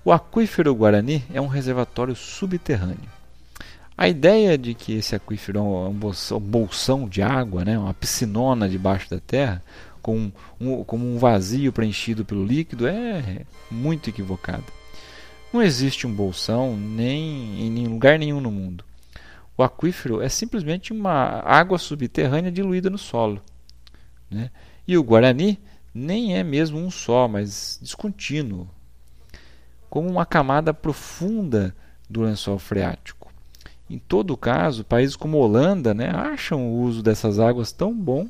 o 0.05 0.11
aquífero 0.13 0.73
Guarani 0.73 1.21
é 1.33 1.41
um 1.41 1.47
reservatório 1.47 2.15
subterrâneo. 2.15 3.11
A 3.97 4.07
ideia 4.07 4.57
de 4.57 4.73
que 4.73 4.93
esse 4.93 5.13
aquífero 5.13 5.59
é 5.59 5.61
um 5.61 6.39
bolsão 6.39 7.05
de 7.05 7.21
água, 7.21 7.65
né, 7.65 7.77
uma 7.77 7.93
piscinona 7.93 8.69
debaixo 8.69 9.09
da 9.09 9.19
terra, 9.19 9.61
com 10.01 10.31
um, 10.61 10.81
como 10.85 11.05
um 11.05 11.17
vazio 11.17 11.73
preenchido 11.73 12.23
pelo 12.23 12.45
líquido, 12.45 12.87
é 12.87 13.41
muito 13.69 14.09
equivocada. 14.09 14.63
Não 15.51 15.61
existe 15.61 16.07
um 16.07 16.13
bolsão 16.13 16.77
nem 16.77 17.67
em 17.67 17.85
lugar 17.85 18.17
nenhum 18.17 18.39
no 18.39 18.49
mundo. 18.49 18.85
O 19.57 19.63
aquífero 19.63 20.21
é 20.21 20.29
simplesmente 20.29 20.91
uma 20.91 21.41
água 21.45 21.77
subterrânea 21.77 22.51
diluída 22.51 22.89
no 22.89 22.97
solo. 22.97 23.41
Né? 24.29 24.49
E 24.87 24.97
o 24.97 25.03
Guarani 25.03 25.59
nem 25.93 26.35
é 26.37 26.43
mesmo 26.43 26.79
um 26.79 26.89
só, 26.89 27.27
mas 27.27 27.77
descontínuo, 27.81 28.67
como 29.89 30.09
uma 30.09 30.25
camada 30.25 30.73
profunda 30.73 31.75
do 32.09 32.21
lençol 32.21 32.57
freático. 32.57 33.31
Em 33.89 33.99
todo 33.99 34.35
caso, 34.35 34.83
países 34.83 35.15
como 35.15 35.37
Holanda 35.37 35.93
né, 35.93 36.09
acham 36.09 36.67
o 36.67 36.81
uso 36.81 37.03
dessas 37.03 37.39
águas 37.39 37.71
tão 37.71 37.93
bom 37.93 38.27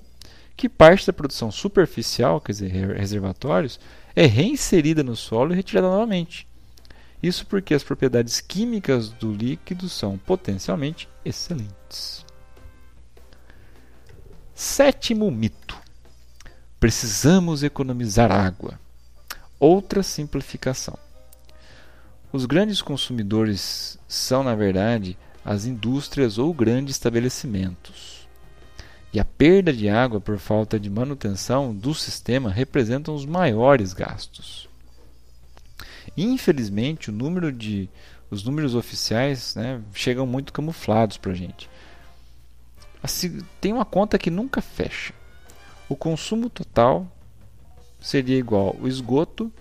que 0.57 0.67
parte 0.67 1.07
da 1.07 1.13
produção 1.13 1.51
superficial, 1.51 2.41
quer 2.41 2.51
dizer, 2.51 2.97
reservatórios, 2.97 3.79
é 4.15 4.25
reinserida 4.25 5.03
no 5.03 5.15
solo 5.15 5.53
e 5.53 5.55
retirada 5.55 5.87
novamente. 5.87 6.47
Isso 7.23 7.45
porque 7.45 7.73
as 7.73 7.81
propriedades 7.81 8.41
químicas 8.41 9.07
do 9.07 9.31
líquido 9.31 9.87
são 9.87 10.17
potencialmente 10.17 11.07
excelentes. 11.23 12.25
Sétimo 14.53 15.31
mito: 15.31 15.77
precisamos 16.81 17.63
economizar 17.63 18.29
água. 18.29 18.77
Outra 19.57 20.03
simplificação. 20.03 20.99
Os 22.33 22.45
grandes 22.45 22.81
consumidores 22.81 23.97
são, 24.05 24.43
na 24.43 24.53
verdade, 24.53 25.17
as 25.45 25.63
indústrias 25.63 26.37
ou 26.37 26.53
grandes 26.53 26.95
estabelecimentos. 26.95 28.27
E 29.13 29.19
a 29.19 29.23
perda 29.23 29.71
de 29.71 29.87
água 29.87 30.19
por 30.19 30.37
falta 30.39 30.77
de 30.77 30.89
manutenção 30.89 31.73
do 31.73 31.93
sistema 31.93 32.49
representam 32.49 33.15
os 33.15 33.25
maiores 33.25 33.93
gastos. 33.93 34.67
Infelizmente, 36.15 37.09
o 37.09 37.13
número 37.13 37.51
de, 37.51 37.89
os 38.29 38.43
números 38.43 38.75
oficiais 38.75 39.55
né, 39.55 39.81
chegam 39.93 40.25
muito 40.25 40.53
camuflados 40.53 41.17
para 41.17 41.31
a 41.31 41.35
gente. 41.35 41.69
Assim, 43.01 43.41
tem 43.59 43.73
uma 43.73 43.85
conta 43.85 44.17
que 44.17 44.29
nunca 44.29 44.61
fecha. 44.61 45.13
O 45.89 45.95
consumo 45.95 46.49
total 46.49 47.07
seria 47.99 48.37
igual 48.37 48.75
o 48.79 48.87
esgoto 48.87 49.51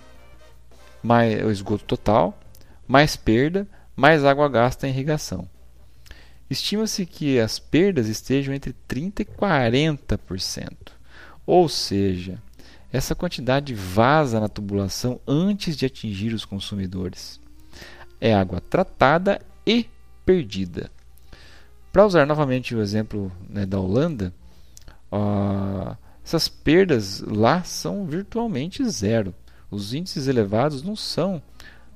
mais 1.03 1.45
o 1.45 1.51
esgoto 1.51 1.85
total 1.85 2.39
mais 2.87 3.17
perda, 3.17 3.67
mais 3.97 4.25
água 4.25 4.49
gasta 4.49 4.87
em 4.87 4.91
irrigação. 4.91 5.49
Estima-se 6.51 7.07
que 7.07 7.41
as 7.41 7.59
perdas 7.59 8.09
estejam 8.09 8.55
entre 8.55 8.75
30% 8.87 9.21
e 9.21 9.25
40%. 9.25 10.69
Ou 11.47 11.69
seja, 11.69 12.43
essa 12.93 13.15
quantidade 13.15 13.75
vaza 13.75 14.39
na 14.39 14.49
tubulação 14.49 15.19
antes 15.27 15.77
de 15.77 15.87
atingir 15.87 16.35
os 16.35 16.45
consumidores. 16.45 17.41
É 18.21 18.35
água 18.35 18.61
tratada 18.61 19.41
e 19.67 19.89
perdida. 20.27 20.91
Para 21.91 22.07
usar 22.07 22.27
novamente 22.27 22.75
o 22.75 22.83
exemplo 22.83 23.33
né, 23.49 23.65
da 23.65 23.81
Holanda, 23.81 24.33
uh, 25.11 25.97
essas 26.25 26.49
perdas 26.49 27.21
lá 27.21 27.63
são 27.65 28.07
virtualmente 28.07 28.85
zero. 28.89 29.35
Os 29.71 29.95
índices 29.95 30.27
elevados 30.27 30.83
não 30.83 30.95
são 30.95 31.43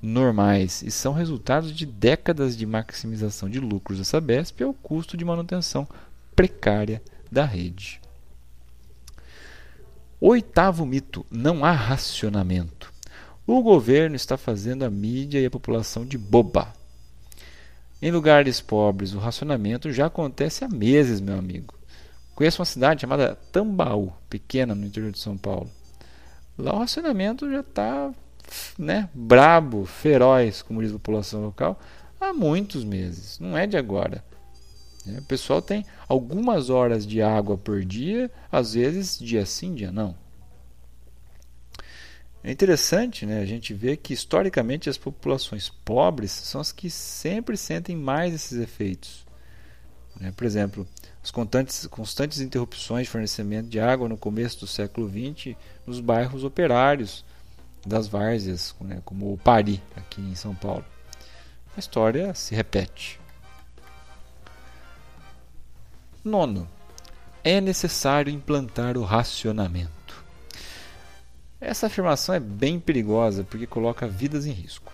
normais 0.01 0.83
e 0.83 0.91
são 0.91 1.13
resultados 1.13 1.73
de 1.73 1.85
décadas 1.85 2.57
de 2.57 2.67
maximização 2.67 3.49
de 3.49 3.61
lucros 3.61 3.99
da 3.99 4.05
Sabesp 4.05 4.63
ao 4.63 4.73
custo 4.73 5.17
de 5.17 5.25
manutenção 5.25 5.87
precária 6.35 7.03
da 7.31 7.45
rede. 7.45 8.01
Oitavo 10.21 10.87
mito: 10.87 11.25
não 11.31 11.65
há 11.65 11.73
racionamento. 11.73 12.93
O 13.47 13.63
governo 13.63 14.17
está 14.17 14.37
fazendo 14.37 14.85
a 14.85 14.91
mídia 14.91 15.39
e 15.39 15.47
a 15.47 15.51
população 15.51 16.05
de 16.05 16.19
boba. 16.19 16.75
Em 18.01 18.11
lugares 18.11 18.61
pobres, 18.61 19.15
o 19.15 19.19
racionamento 19.19 19.93
já 19.93 20.07
acontece 20.07 20.65
há 20.65 20.69
meses, 20.69 21.21
meu 21.21 21.39
amigo. 21.39 21.75
Conheço 22.35 22.61
uma 22.61 22.67
cidade 22.67 23.01
chamada 23.01 23.39
Tambaú, 23.53 24.13
pequena 24.29 24.75
no 24.75 24.87
interior 24.87 25.13
de 25.13 25.19
São 25.19 25.37
Paulo. 25.37 25.71
Lá 26.59 26.75
o 26.75 26.79
racionamento 26.79 27.51
já 27.51 27.61
está 27.61 28.11
né, 28.79 29.09
brabo, 29.15 29.87
feroz, 29.87 30.63
como 30.63 30.83
diz 30.83 30.91
a 30.91 30.95
população 30.95 31.43
local, 31.43 31.81
há 32.21 32.33
muitos 32.33 32.85
meses. 32.85 33.39
Não 33.39 33.57
é 33.57 33.67
de 33.67 33.77
agora. 33.77 34.23
O 35.19 35.23
pessoal 35.23 35.63
tem 35.63 35.85
algumas 36.09 36.69
horas 36.69 37.07
de 37.07 37.23
água 37.23 37.57
por 37.57 37.85
dia, 37.85 38.31
às 38.51 38.75
vezes 38.75 39.19
dia 39.19 39.47
sim, 39.47 39.75
dia 39.75 39.93
não. 39.93 40.17
É 42.43 42.51
interessante 42.53 43.27
né, 43.27 43.41
a 43.41 43.45
gente 43.45 43.75
ver 43.75 43.97
que, 43.97 44.13
historicamente, 44.15 44.89
as 44.89 44.97
populações 44.97 45.69
pobres 45.69 46.31
são 46.31 46.61
as 46.61 46.71
que 46.71 46.89
sempre 46.89 47.57
sentem 47.57 47.97
mais 47.97 48.33
esses 48.33 48.59
efeitos. 48.61 49.27
Né? 50.21 50.33
Por 50.37 50.45
exemplo, 50.45 50.87
as 51.23 51.33
constantes, 51.33 51.87
constantes 51.89 52.41
interrupções 52.41 53.07
de 53.07 53.11
fornecimento 53.11 53.69
de 53.69 53.81
água 53.81 54.09
no 54.09 54.17
começo 54.17 54.61
do 54.61 54.67
século 54.69 55.09
XX 55.09 55.57
nos 55.85 55.99
bairros 55.99 56.45
operários 56.45 57.25
das 57.85 58.07
várzeas, 58.07 58.75
né, 58.81 59.01
como 59.05 59.33
o 59.33 59.39
Pari, 59.39 59.83
aqui 59.97 60.21
em 60.21 60.37
São 60.37 60.55
Paulo. 60.55 60.85
A 61.77 61.81
história 61.81 62.33
se 62.33 62.55
repete. 62.55 63.19
Nono, 66.27 66.69
é 67.45 67.61
necessário 67.61 68.33
implantar 68.33 68.99
o 68.99 69.05
racionamento. 69.05 70.25
Essa 71.61 71.87
afirmação 71.87 72.35
é 72.35 72.41
bem 72.41 72.81
perigosa 72.81 73.45
porque 73.45 73.65
coloca 73.65 74.09
vidas 74.09 74.45
em 74.45 74.51
risco. 74.51 74.93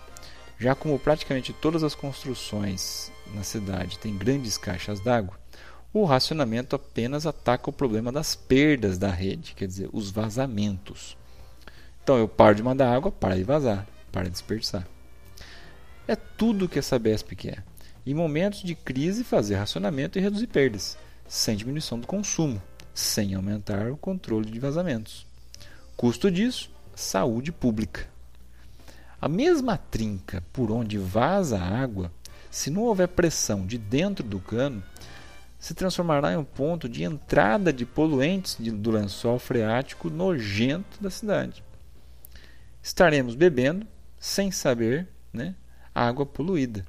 Já 0.59 0.75
como 0.75 0.99
praticamente 0.99 1.51
todas 1.51 1.83
as 1.83 1.95
construções 1.95 3.11
na 3.33 3.41
cidade 3.41 3.97
têm 3.97 4.15
grandes 4.15 4.59
caixas 4.59 4.99
d'água, 4.99 5.33
o 5.91 6.05
racionamento 6.05 6.75
apenas 6.75 7.25
ataca 7.25 7.67
o 7.67 7.73
problema 7.73 8.11
das 8.11 8.35
perdas 8.35 8.99
da 8.99 9.09
rede, 9.09 9.55
quer 9.55 9.65
dizer, 9.65 9.89
os 9.91 10.11
vazamentos. 10.11 11.17
Então 12.03 12.15
eu 12.15 12.27
paro 12.27 12.53
de 12.53 12.61
mandar 12.61 12.93
água, 12.93 13.11
para 13.11 13.35
de 13.35 13.43
vazar, 13.43 13.87
para 14.11 14.25
de 14.25 14.29
desperdiçar. 14.29 14.87
É 16.07 16.15
tudo 16.15 16.65
o 16.65 16.69
que 16.69 16.77
a 16.77 16.83
Sabesp 16.83 17.35
quer. 17.35 17.63
Em 18.05 18.13
momentos 18.13 18.61
de 18.61 18.75
crise, 18.75 19.23
fazer 19.23 19.55
racionamento 19.55 20.19
e 20.19 20.21
reduzir 20.21 20.45
perdas, 20.45 20.95
sem 21.33 21.55
diminuição 21.55 21.99
do 21.99 22.05
consumo, 22.05 22.61
sem 22.93 23.33
aumentar 23.33 23.89
o 23.89 23.97
controle 23.97 24.51
de 24.51 24.59
vazamentos. 24.59 25.25
Custo 25.97 26.29
disso? 26.29 26.69
Saúde 26.95 27.51
pública. 27.51 28.07
A 29.19 29.27
mesma 29.27 29.75
trinca 29.75 30.43
por 30.53 30.69
onde 30.69 30.95
vaza 30.99 31.57
a 31.57 31.67
água, 31.67 32.11
se 32.51 32.69
não 32.69 32.83
houver 32.83 33.07
pressão 33.07 33.65
de 33.65 33.79
dentro 33.79 34.23
do 34.23 34.39
cano, 34.39 34.83
se 35.57 35.73
transformará 35.73 36.33
em 36.33 36.37
um 36.37 36.43
ponto 36.43 36.87
de 36.87 37.03
entrada 37.03 37.73
de 37.73 37.83
poluentes 37.83 38.55
do 38.59 38.91
lençol 38.91 39.39
freático 39.39 40.11
nojento 40.11 41.01
da 41.01 41.09
cidade. 41.09 41.63
Estaremos 42.79 43.33
bebendo, 43.33 43.87
sem 44.19 44.51
saber, 44.51 45.07
né, 45.33 45.55
água 45.95 46.27
poluída. 46.27 46.85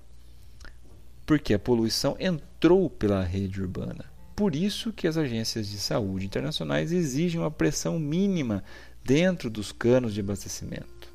Porque 1.24 1.54
a 1.54 1.58
poluição 1.58 2.14
entrou 2.20 2.90
pela 2.90 3.24
rede 3.24 3.62
urbana. 3.62 4.12
Por 4.34 4.56
isso 4.56 4.92
que 4.92 5.06
as 5.06 5.16
agências 5.16 5.68
de 5.68 5.78
saúde 5.78 6.26
internacionais 6.26 6.90
exigem 6.90 7.40
uma 7.40 7.50
pressão 7.50 7.98
mínima 8.00 8.64
dentro 9.04 9.48
dos 9.48 9.70
canos 9.70 10.12
de 10.12 10.20
abastecimento. 10.20 11.12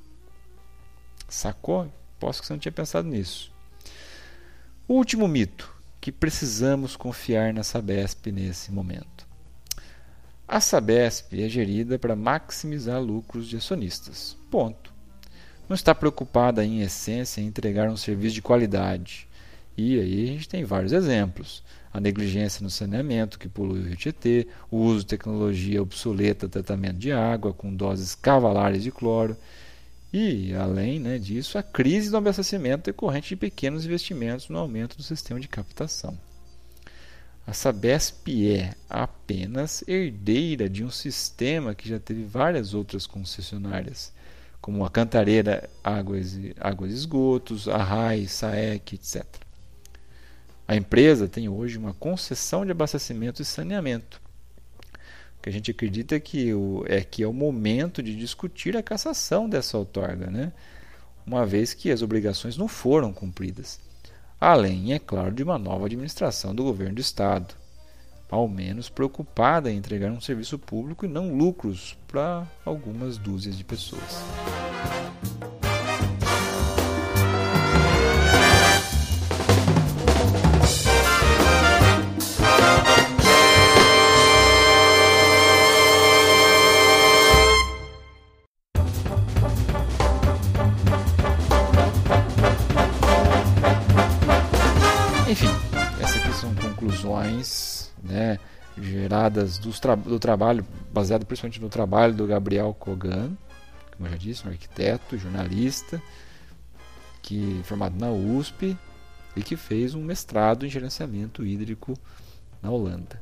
Sacou? 1.28 1.92
Posso 2.20 2.42
que 2.42 2.48
você 2.48 2.54
não 2.54 2.60
tinha 2.60 2.72
pensado 2.72 3.08
nisso. 3.08 3.52
Último 4.88 5.28
mito 5.28 5.74
que 6.00 6.12
precisamos 6.12 6.96
confiar 6.96 7.54
na 7.54 7.62
Sabesp 7.62 8.32
nesse 8.32 8.72
momento. 8.72 9.28
A 10.48 10.62
Sabesp 10.62 11.34
é 11.44 11.50
gerida 11.50 12.00
para 12.00 12.16
maximizar 12.16 13.02
lucros 13.02 13.48
de 13.48 13.58
acionistas. 13.58 14.38
Ponto. 14.50 14.94
Não 15.68 15.76
está 15.76 15.94
preocupada 15.94 16.66
em 16.66 16.82
essência 16.82 17.42
em 17.42 17.48
entregar 17.48 17.90
um 17.90 17.98
serviço 17.98 18.36
de 18.36 18.42
qualidade. 18.42 19.28
E 19.78 20.00
aí 20.00 20.24
a 20.24 20.28
gente 20.28 20.50
tem 20.50 20.64
vários 20.64 20.92
exemplos 20.92 21.64
a 21.92 22.00
negligência 22.00 22.64
no 22.64 22.70
saneamento, 22.70 23.40
que 23.40 23.50
polui 23.50 23.80
o 23.80 23.84
rio 23.84 23.96
Tietê, 23.96 24.48
o 24.70 24.78
uso 24.78 25.00
de 25.00 25.08
tecnologia 25.08 25.82
obsoleta 25.82 26.48
tratamento 26.48 26.98
de 26.98 27.12
água 27.12 27.54
com 27.54 27.74
doses 27.74 28.16
cavalares 28.16 28.84
de 28.84 28.92
cloro, 28.92 29.36
e, 30.12 30.56
além 30.56 31.00
né, 31.00 31.18
disso, 31.20 31.58
a 31.58 31.64
crise 31.64 32.10
do 32.10 32.18
abastecimento 32.18 32.86
decorrente 32.86 33.30
de 33.30 33.36
pequenos 33.36 33.86
investimentos 33.86 34.50
no 34.50 34.58
aumento 34.58 34.98
do 34.98 35.04
sistema 35.04 35.40
de 35.40 35.48
captação. 35.48 36.18
A 37.46 37.54
Sabesp 37.54 38.28
é 38.48 38.76
apenas 38.90 39.84
herdeira 39.88 40.70
de 40.70 40.84
um 40.84 40.92
sistema 40.92 41.74
que 41.74 41.90
já 41.90 42.00
teve 42.00 42.24
várias 42.24 42.74
outras 42.74 43.08
concessionárias, 43.08 44.12
como 44.62 44.86
a 44.86 44.90
Cantareira 44.90 45.68
Águas, 45.84 46.38
Águas 46.60 46.92
e 46.92 46.96
Esgotos, 46.96 47.68
a 47.68 47.78
RAI, 47.78 48.28
SAEC, 48.28 48.96
etc. 48.96 49.49
A 50.70 50.76
empresa 50.76 51.28
tem 51.28 51.50
hoje 51.50 51.80
uma 51.80 51.96
concessão 51.96 52.64
de 52.64 52.70
abastecimento 52.70 53.42
e 53.42 53.46
saneamento. 53.46 54.22
O 55.36 55.42
que 55.42 55.50
a 55.50 55.52
gente 55.52 55.72
acredita 55.72 56.14
é 56.14 56.20
que 56.20 56.54
o, 56.54 56.86
é 56.88 57.02
que 57.02 57.24
é 57.24 57.28
o 57.28 57.34
momento 57.34 58.04
de 58.04 58.16
discutir 58.16 58.78
a 58.78 58.84
cassação 58.84 59.50
dessa 59.50 59.80
outorga, 59.80 60.28
né? 60.28 60.54
uma 61.26 61.44
vez 61.44 61.74
que 61.74 61.90
as 61.90 62.04
obrigações 62.04 62.56
não 62.56 62.68
foram 62.68 63.12
cumpridas. 63.12 63.80
Além, 64.40 64.94
é 64.94 65.00
claro, 65.00 65.34
de 65.34 65.42
uma 65.42 65.58
nova 65.58 65.88
administração 65.88 66.54
do 66.54 66.66
governo 66.66 66.94
do 66.94 67.02
Estado, 67.02 67.56
ao 68.30 68.48
menos 68.48 68.90
preocupada 68.90 69.72
em 69.72 69.78
entregar 69.78 70.12
um 70.12 70.22
serviço 70.22 70.60
público 70.60 71.04
e 71.04 71.10
não 71.10 71.36
lucros 71.36 71.98
para 72.08 72.48
algumas 72.64 73.18
dúzias 73.18 73.58
de 73.58 73.64
pessoas. 73.64 74.22
Geradas 98.90 99.58
tra 99.80 99.96
do 99.96 100.20
trabalho, 100.20 100.66
baseado 100.92 101.26
principalmente 101.26 101.62
no 101.62 101.70
trabalho 101.70 102.14
do 102.14 102.28
Gabriel 102.28 102.74
Kogan, 102.74 103.38
como 103.96 104.08
eu 104.08 104.12
já 104.12 104.18
disse, 104.18 104.48
um 104.48 104.52
arquiteto, 104.52 105.18
jornalista, 105.18 106.02
que 107.22 107.62
formado 107.64 108.00
na 108.00 108.10
USP 108.10 108.78
e 109.36 109.42
que 109.42 109.56
fez 109.56 109.94
um 109.94 110.02
mestrado 110.02 110.66
em 110.66 110.70
gerenciamento 110.70 111.46
hídrico 111.46 111.98
na 112.62 112.70
Holanda. 112.72 113.22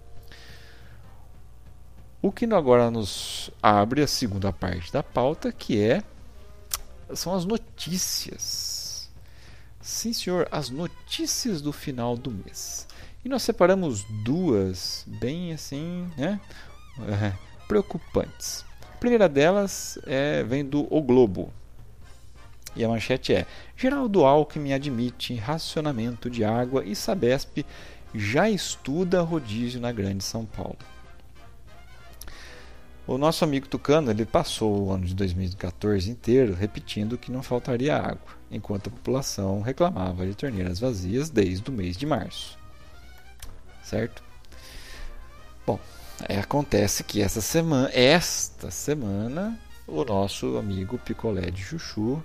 O 2.21 2.31
que 2.31 2.45
agora 2.45 2.89
nos 2.89 3.51
abre 3.61 4.01
a 4.01 4.07
segunda 4.07 4.51
parte 4.51 4.91
da 4.91 5.03
pauta, 5.03 5.51
que 5.51 5.79
é 5.79 6.03
são 7.13 7.33
as 7.33 7.45
notícias. 7.45 9.09
Sim, 9.81 10.11
senhor, 10.11 10.47
as 10.51 10.69
notícias 10.69 11.61
do 11.61 11.71
final 11.71 12.17
do 12.17 12.31
mês. 12.31 12.87
E 13.27 13.29
nós 13.29 13.43
separamos 13.43 14.05
duas 14.23 15.03
bem 15.05 15.51
assim, 15.51 16.09
né, 16.17 16.39
é, 17.09 17.33
preocupantes. 17.67 18.63
A 18.81 18.97
primeira 18.99 19.27
delas 19.27 19.99
é, 20.07 20.43
vem 20.43 20.63
do 20.63 20.87
O 20.89 21.01
Globo. 21.01 21.51
E 22.73 22.85
a 22.85 22.87
manchete 22.87 23.33
é: 23.33 23.45
Geraldo 23.75 24.23
Alckmin 24.23 24.71
admite 24.71 25.35
racionamento 25.35 26.29
de 26.29 26.45
água 26.45 26.85
e 26.85 26.95
Sabesp 26.95 27.65
já 28.15 28.49
estuda 28.49 29.21
rodízio 29.21 29.81
na 29.81 29.91
Grande 29.91 30.23
São 30.23 30.45
Paulo. 30.45 30.77
O 33.05 33.17
nosso 33.17 33.43
amigo 33.43 33.67
Tucano 33.67 34.09
ele 34.09 34.25
passou 34.25 34.85
o 34.87 34.91
ano 34.93 35.03
de 35.03 35.13
2014 35.13 36.09
inteiro 36.09 36.53
repetindo 36.53 37.17
que 37.17 37.29
não 37.29 37.43
faltaria 37.43 37.97
água, 37.97 38.37
enquanto 38.49 38.87
a 38.87 38.91
população 38.91 39.61
reclamava 39.61 40.25
de 40.25 40.33
torneiras 40.33 40.79
vazias 40.79 41.29
desde 41.29 41.69
o 41.69 41.73
mês 41.73 41.97
de 41.97 42.05
março 42.05 42.57
certo? 43.87 44.21
Bom, 45.65 45.79
acontece 46.39 47.03
que 47.03 47.21
essa 47.21 47.41
semana, 47.41 47.89
esta 47.93 48.69
semana, 48.69 49.57
o 49.87 50.03
nosso 50.03 50.57
amigo 50.57 50.97
Picolé 50.97 51.49
de 51.49 51.63
Chuchu 51.63 52.21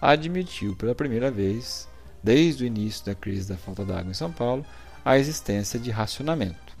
admitiu 0.00 0.74
pela 0.74 0.94
primeira 0.94 1.30
vez, 1.30 1.88
desde 2.22 2.64
o 2.64 2.66
início 2.66 3.04
da 3.04 3.14
crise 3.14 3.48
da 3.48 3.56
falta 3.56 3.84
d'água 3.84 4.10
em 4.10 4.14
São 4.14 4.32
Paulo, 4.32 4.64
a 5.04 5.18
existência 5.18 5.78
de 5.78 5.90
racionamento. 5.90 6.72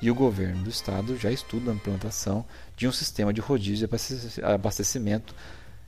e 0.00 0.10
o 0.10 0.14
governo 0.14 0.62
do 0.62 0.70
estado 0.70 1.16
já 1.16 1.30
estuda 1.30 1.70
a 1.70 1.74
implantação 1.74 2.44
de 2.76 2.86
um 2.86 2.92
sistema 2.92 3.32
de 3.32 3.40
rodízio 3.40 3.88
de 3.88 4.44
abastecimento 4.44 5.34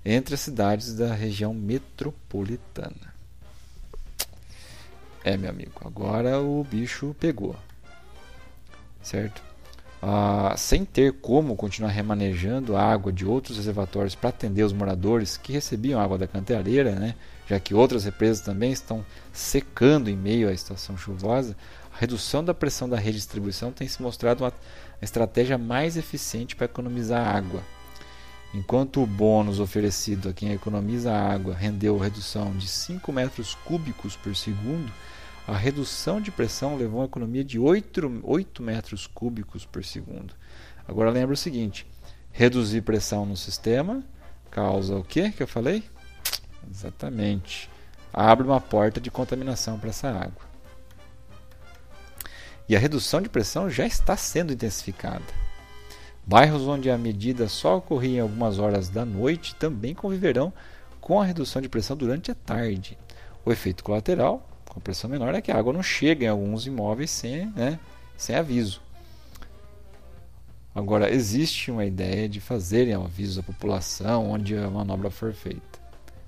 entre 0.05 0.35
as 0.35 0.41
cidades 0.41 0.95
da 0.95 1.15
região 1.15 1.55
metropolitana. 1.55 3.10
É, 5.25 5.37
meu 5.37 5.51
amigo, 5.51 5.73
agora 5.85 6.41
o 6.41 6.65
bicho 6.65 7.15
pegou. 7.19 7.55
Certo? 9.03 9.43
Ah, 10.03 10.55
sem 10.57 10.85
ter 10.85 11.13
como 11.21 11.55
continuar 11.57 11.91
remanejando 11.91 12.75
a 12.75 12.83
água 12.83 13.13
de 13.13 13.27
outros 13.27 13.59
reservatórios 13.59 14.15
para 14.15 14.31
atender 14.31 14.63
os 14.63 14.73
moradores 14.73 15.37
que 15.37 15.53
recebiam 15.53 16.01
água 16.01 16.17
da 16.17 16.27
cantareira, 16.27 16.93
né? 16.93 17.15
já 17.51 17.59
que 17.59 17.75
outras 17.75 18.05
represas 18.05 18.41
também 18.41 18.71
estão 18.71 19.05
secando 19.33 20.09
em 20.09 20.17
meio 20.17 20.49
à 20.49 20.53
estação 20.53 20.97
chuvosa, 20.97 21.57
a 21.93 21.99
redução 21.99 22.45
da 22.45 22.55
pressão 22.55 22.89
da 22.89 22.97
rede 22.97 23.13
de 23.13 23.17
distribuição 23.17 23.73
tem 23.73 23.89
se 23.89 24.01
mostrado 24.01 24.45
uma 24.45 24.53
estratégia 25.03 25.59
mais 25.59 25.97
eficiente 25.97 26.55
para 26.55 26.67
economizar 26.67 27.27
água. 27.27 27.61
Enquanto 28.53 29.01
o 29.01 29.07
bônus 29.07 29.61
oferecido 29.61 30.29
a 30.29 30.33
quem 30.33 30.53
economiza 30.53 31.13
água 31.13 31.55
rendeu 31.55 31.97
redução 31.97 32.57
de 32.57 32.67
5 32.67 33.13
metros 33.13 33.55
cúbicos 33.55 34.17
por 34.17 34.35
segundo, 34.35 34.93
a 35.47 35.57
redução 35.57 36.21
de 36.21 36.33
pressão 36.33 36.77
levou 36.77 37.01
a 37.01 37.03
uma 37.03 37.09
economia 37.09 37.45
de 37.45 37.59
8, 37.59 38.21
8 38.25 38.63
metros 38.63 39.07
cúbicos 39.07 39.65
por 39.65 39.85
segundo. 39.85 40.35
Agora 40.87 41.11
lembra 41.11 41.35
o 41.35 41.37
seguinte: 41.37 41.87
reduzir 42.33 42.83
pressão 42.83 43.25
no 43.25 43.37
sistema 43.37 44.05
causa 44.51 44.97
o 44.97 45.05
que 45.05 45.31
que 45.31 45.43
eu 45.43 45.49
falei? 45.49 45.85
Exatamente. 46.69 47.71
Abre 48.13 48.45
uma 48.45 48.61
porta 48.61 49.01
de 49.01 49.11
contaminação 49.11 49.79
para 49.79 49.91
essa 49.91 50.09
água. 50.09 50.51
E 52.69 52.75
a 52.75 52.79
redução 52.79 53.21
de 53.21 53.29
pressão 53.29 53.71
já 53.71 53.87
está 53.87 54.17
sendo 54.17 54.53
intensificada. 54.53 55.50
Bairros 56.27 56.63
onde 56.63 56.91
a 56.91 56.99
medida 56.99 57.49
só 57.49 57.79
ocorria 57.79 58.19
em 58.19 58.21
algumas 58.21 58.59
horas 58.59 58.89
da 58.89 59.05
noite 59.05 59.55
também 59.55 59.95
conviverão 59.95 60.53
com 61.01 61.21
a 61.21 61.25
redução 61.25 61.61
de 61.61 61.69
pressão 61.69 61.97
durante 61.97 62.31
a 62.31 62.35
tarde. 62.35 62.97
O 63.45 63.51
efeito 63.51 63.83
colateral, 63.83 64.47
com 64.69 64.81
pressão 64.81 65.11
menor, 65.11 65.35
é 65.35 65.41
que 65.41 65.51
a 65.51 65.57
água 65.57 65.73
não 65.73 65.83
chega 65.83 66.27
em 66.27 66.29
alguns 66.29 66.67
imóveis 66.67 67.11
sem, 67.11 67.47
né, 67.47 67.81
sem 68.17 68.37
aviso. 68.37 68.81
Agora, 70.73 71.13
existe 71.13 71.71
uma 71.71 71.85
ideia 71.85 72.29
de 72.29 72.41
fazerem 72.41 72.95
aviso 72.95 73.41
à 73.41 73.43
população 73.43 74.31
onde 74.31 74.57
a 74.57 74.71
manobra 74.71 75.11
for 75.11 75.33
feita. 75.33 75.81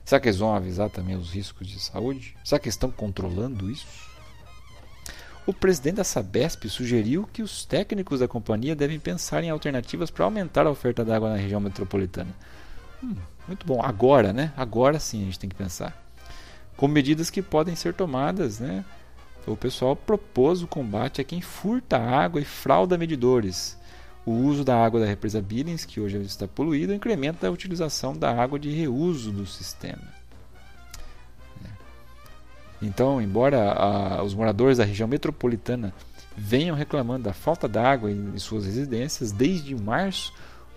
Será 0.05 0.21
que 0.21 0.29
eles 0.29 0.39
vão 0.39 0.53
avisar 0.53 0.91
também 0.91 1.15
os 1.15 1.31
riscos 1.31 1.67
de 1.69 1.79
saúde? 1.79 2.37
Será 2.45 2.59
que 2.59 2.69
estão 2.69 2.91
controlando 2.91 3.71
isso? 3.71 4.12
O 5.45 5.53
presidente 5.53 5.97
da 5.97 6.05
Sabesp 6.05 6.69
sugeriu 6.69 7.29
que 7.33 7.43
os 7.43 7.65
técnicos 7.65 8.21
da 8.21 8.29
companhia 8.29 8.77
devem 8.77 9.01
pensar 9.01 9.43
em 9.43 9.51
alternativas 9.51 10.09
para 10.09 10.25
aumentar 10.25 10.67
a 10.67 10.71
oferta 10.71 11.05
d'água 11.05 11.31
na 11.31 11.37
região 11.37 11.61
metropolitana. 11.61 12.31
Hum, 13.03 13.17
muito 13.49 13.67
bom. 13.67 13.83
Agora, 13.83 14.33
né? 14.33 14.53
Agora 14.57 15.01
sim 15.01 15.23
a 15.23 15.25
gente 15.25 15.41
tem 15.41 15.51
que 15.51 15.57
pensar. 15.57 16.01
Com 16.77 16.87
medidas 16.87 17.29
que 17.29 17.43
podem 17.43 17.75
ser 17.75 17.93
tomadas, 17.93 18.61
né? 18.61 18.85
O 19.45 19.57
pessoal 19.57 19.97
propôs 19.97 20.63
o 20.63 20.69
combate 20.69 21.21
a 21.21 21.25
quem 21.25 21.41
furta 21.41 21.99
água 21.99 22.41
e 22.41 22.45
frauda 22.45 22.97
medidores. 22.97 23.77
O 24.25 24.31
uso 24.31 24.63
da 24.63 24.77
água 24.77 25.01
da 25.01 25.07
represa 25.07 25.43
Billings, 25.43 25.85
que 25.85 26.01
hoje 26.01 26.19
está 26.19 26.47
poluída, 26.47 26.95
incrementa 26.95 27.49
a 27.49 27.51
utilização 27.51 28.17
da 28.17 28.31
água 28.33 28.61
de 28.61 28.71
reuso 28.71 29.33
do 29.33 29.45
sistema. 29.45 30.22
Então, 32.83 33.23
embora 33.23 33.73
a, 33.73 34.23
os 34.25 34.35
moradores 34.35 34.79
da 34.79 34.85
região 34.85 35.07
metropolitana 35.07 35.95
venham 36.37 36.75
reclamando 36.75 37.25
da 37.25 37.33
falta 37.33 37.69
de 37.69 37.79
água 37.79 38.11
em, 38.11 38.35
em 38.35 38.39
suas 38.39 38.67
residências 38.67 39.31
desde 39.31 39.75
março, 39.75 40.35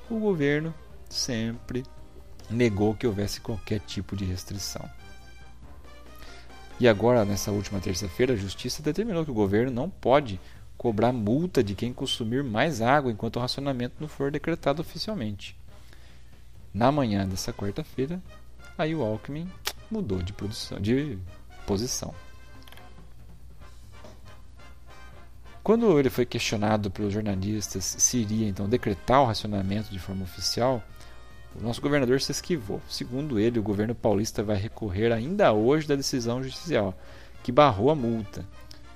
o 0.10 0.20
governo 0.20 0.74
sempre 1.10 1.84
negou 2.50 2.94
que 2.94 3.08
houvesse 3.08 3.42
qualquer 3.42 3.80
tipo 3.80 4.16
de 4.16 4.24
restrição. 4.24 4.88
E 6.80 6.88
agora, 6.88 7.26
nessa 7.26 7.52
última 7.52 7.80
terça-feira, 7.80 8.34
a 8.34 8.38
Justiça 8.38 8.84
determinou 8.84 9.26
que 9.26 9.32
o 9.32 9.36
governo 9.36 9.72
não 9.72 9.90
pode 9.90 10.40
cobrar 10.78 11.12
multa 11.12 11.64
de 11.64 11.74
quem 11.74 11.94
consumir 11.94 12.44
mais 12.44 12.82
água 12.82 13.12
enquanto 13.12 13.38
o 13.38 13.40
racionamento 13.40 13.96
não 14.00 14.08
for 14.08 14.30
decretado 14.30 14.82
oficialmente. 14.82 15.58
Na 16.74 16.92
manhã 16.92 17.26
dessa 17.28 17.54
quarta-feira, 17.54 18.22
aí 18.78 18.94
o 18.94 19.02
Alckmin 19.02 19.50
mudou 19.90 20.22
de 20.22 20.34
produção, 20.34 20.80
de 20.80 21.18
posição. 21.66 22.14
Quando 25.64 26.00
ele 26.00 26.12
foi 26.12 26.28
questionado 26.28 26.92
pelos 26.92 27.12
jornalistas 27.12 27.84
se 27.98 28.18
iria 28.18 28.48
então 28.48 28.70
decretar 28.70 29.22
o 29.22 29.26
racionamento 29.26 29.92
de 29.92 29.98
forma 29.98 30.24
oficial, 30.24 30.84
o 31.56 31.64
nosso 31.64 31.82
governador 31.82 32.22
se 32.22 32.32
esquivou. 32.32 32.80
Segundo 32.88 33.40
ele, 33.40 33.58
o 33.58 33.64
governo 33.64 33.96
paulista 33.96 34.44
vai 34.44 34.58
recorrer 34.58 35.12
ainda 35.12 35.52
hoje 35.54 35.88
da 35.88 35.96
decisão 35.96 36.44
judicial 36.44 36.94
que 37.42 37.52
barrou 37.52 37.90
a 37.90 37.96
multa, 37.96 38.46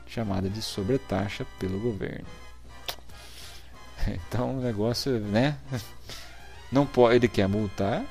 chamada 0.05 0.49
de 0.49 0.61
sobretaxa 0.61 1.45
pelo 1.57 1.79
governo. 1.79 2.25
Então 4.07 4.57
o 4.57 4.61
negócio, 4.61 5.19
né? 5.19 5.57
Não 6.71 6.85
pode, 6.85 7.15
ele 7.15 7.27
quer 7.27 7.49
multar, 7.49 8.05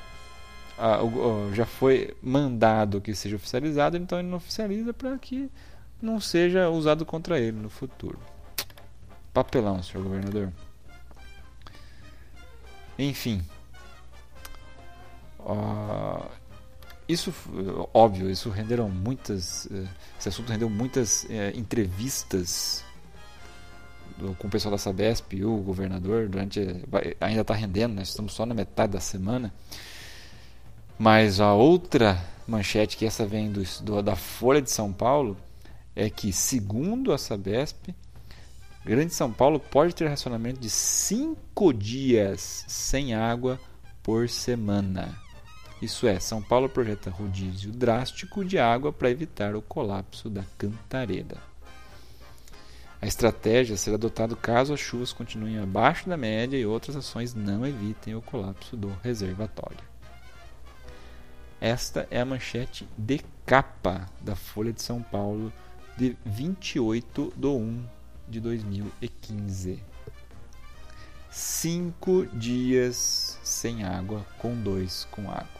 já 1.53 1.65
foi 1.65 2.15
mandado 2.21 3.01
que 3.01 3.13
seja 3.13 3.35
oficializado, 3.35 3.97
então 3.97 4.19
ele 4.19 4.27
não 4.27 4.37
oficializa 4.37 4.93
para 4.93 5.17
que 5.17 5.49
não 6.01 6.19
seja 6.19 6.69
usado 6.69 7.05
contra 7.05 7.39
ele 7.39 7.57
no 7.57 7.69
futuro. 7.69 8.19
Papelão, 9.33 9.81
senhor 9.83 10.03
governador. 10.03 10.51
Enfim. 12.97 13.41
Uh, 15.39 16.25
isso, 17.07 17.33
óbvio, 17.93 18.29
isso 18.29 18.49
renderam 18.49 18.89
muitas. 18.89 19.65
Uh, 19.65 19.87
esse 20.19 20.29
assunto 20.29 20.51
rendeu 20.51 20.69
muitas 20.69 21.23
uh, 21.23 21.57
entrevistas 21.57 22.83
do, 24.17 24.35
com 24.35 24.47
o 24.47 24.51
pessoal 24.51 24.71
da 24.73 24.77
Sabesp 24.77 25.33
e 25.33 25.45
o 25.45 25.57
governador 25.57 26.27
durante. 26.27 26.59
Ainda 27.21 27.41
está 27.41 27.53
rendendo, 27.53 27.95
nós 27.95 28.09
estamos 28.09 28.33
só 28.33 28.45
na 28.45 28.53
metade 28.53 28.93
da 28.93 28.99
semana. 28.99 29.53
Mas 30.99 31.39
a 31.39 31.53
outra 31.53 32.21
manchete, 32.45 32.97
que 32.97 33.05
essa 33.05 33.25
vem 33.25 33.51
do, 33.51 33.63
do, 33.81 34.01
da 34.03 34.15
Folha 34.15 34.61
de 34.61 34.69
São 34.69 34.91
Paulo, 34.91 35.37
é 35.95 36.09
que, 36.09 36.31
segundo 36.33 37.13
a 37.13 37.17
Sabesp, 37.17 37.95
Grande 38.83 39.13
São 39.13 39.31
Paulo 39.31 39.59
pode 39.59 39.93
ter 39.93 40.07
racionamento 40.07 40.59
de 40.59 40.69
5 40.69 41.73
dias 41.73 42.65
sem 42.67 43.13
água 43.13 43.59
por 44.01 44.29
semana. 44.29 45.15
Isso 45.81 46.07
é, 46.07 46.19
São 46.19 46.41
Paulo 46.41 46.69
projeta 46.69 47.09
rodízio 47.09 47.71
drástico 47.71 48.43
de 48.43 48.57
água 48.57 48.91
para 48.91 49.11
evitar 49.11 49.55
o 49.55 49.61
colapso 49.61 50.29
da 50.29 50.43
cantareira. 50.57 51.37
A 53.01 53.05
estratégia 53.05 53.77
será 53.77 53.95
adotada 53.95 54.35
caso 54.35 54.73
as 54.73 54.79
chuvas 54.79 55.13
continuem 55.13 55.59
abaixo 55.59 56.09
da 56.09 56.17
média 56.17 56.57
e 56.57 56.65
outras 56.65 56.95
ações 56.95 57.33
não 57.33 57.65
evitem 57.65 58.15
o 58.15 58.21
colapso 58.21 58.75
do 58.75 58.89
reservatório. 59.03 59.88
Esta 61.61 62.07
é 62.09 62.21
a 62.21 62.25
manchete 62.25 62.87
de 62.97 63.19
capa 63.45 64.05
da 64.21 64.35
Folha 64.35 64.71
de 64.71 64.81
São 64.81 65.01
Paulo 65.01 65.51
de 65.97 66.15
28 66.25 67.33
de 67.35 67.47
1 67.47 67.85
de 68.29 68.39
2015. 68.39 69.83
Cinco 71.29 72.25
dias 72.27 73.37
sem 73.43 73.83
água, 73.83 74.25
com 74.37 74.55
dois 74.55 75.05
com 75.11 75.29
água. 75.29 75.59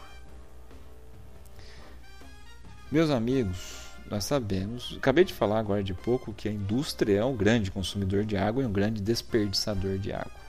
Meus 2.90 3.10
amigos, 3.10 3.90
nós 4.10 4.24
sabemos, 4.24 4.96
acabei 4.96 5.24
de 5.24 5.34
falar 5.34 5.58
agora 5.58 5.84
de 5.84 5.92
pouco 5.92 6.32
que 6.32 6.48
a 6.48 6.52
indústria 6.52 7.18
é 7.18 7.24
um 7.24 7.36
grande 7.36 7.70
consumidor 7.70 8.24
de 8.24 8.36
água 8.36 8.62
e 8.62 8.66
um 8.66 8.72
grande 8.72 9.02
desperdiçador 9.02 9.98
de 9.98 10.12
água. 10.12 10.40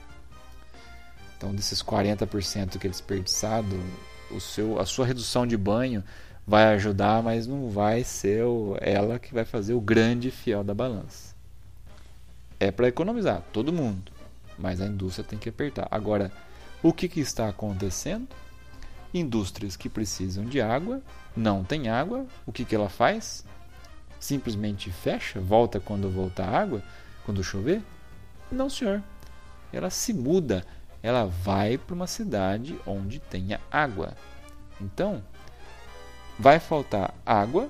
Então, 1.36 1.54
desses 1.54 1.82
40% 1.82 2.78
que 2.78 2.86
é 2.86 2.90
desperdiçado, 2.90 3.78
o 4.34 4.40
seu, 4.40 4.78
a 4.78 4.86
sua 4.86 5.06
redução 5.06 5.46
de 5.46 5.56
banho 5.56 6.02
vai 6.46 6.74
ajudar, 6.74 7.22
mas 7.22 7.46
não 7.46 7.70
vai 7.70 8.04
ser 8.04 8.44
o, 8.44 8.76
ela 8.80 9.18
que 9.18 9.32
vai 9.32 9.44
fazer 9.44 9.74
o 9.74 9.80
grande 9.80 10.30
fiel 10.30 10.64
da 10.64 10.74
balança. 10.74 11.34
É 12.58 12.70
para 12.70 12.88
economizar, 12.88 13.42
todo 13.52 13.72
mundo, 13.72 14.12
mas 14.58 14.80
a 14.80 14.86
indústria 14.86 15.24
tem 15.24 15.38
que 15.38 15.48
apertar. 15.48 15.88
Agora, 15.90 16.30
o 16.82 16.92
que, 16.92 17.08
que 17.08 17.20
está 17.20 17.48
acontecendo? 17.48 18.28
Indústrias 19.14 19.76
que 19.76 19.88
precisam 19.88 20.44
de 20.44 20.60
água, 20.60 21.02
não 21.36 21.62
tem 21.62 21.88
água, 21.88 22.26
o 22.46 22.52
que, 22.52 22.64
que 22.64 22.74
ela 22.74 22.88
faz? 22.88 23.44
Simplesmente 24.18 24.90
fecha, 24.90 25.40
volta 25.40 25.80
quando 25.80 26.10
voltar 26.10 26.48
água, 26.48 26.82
quando 27.24 27.42
chover? 27.42 27.82
Não, 28.50 28.68
senhor. 28.68 29.02
Ela 29.72 29.90
se 29.90 30.12
muda 30.12 30.64
ela 31.02 31.26
vai 31.26 31.76
para 31.76 31.94
uma 31.94 32.06
cidade 32.06 32.78
onde 32.86 33.18
tenha 33.18 33.60
água. 33.70 34.14
Então, 34.80 35.22
vai 36.38 36.58
faltar 36.58 37.14
água, 37.26 37.68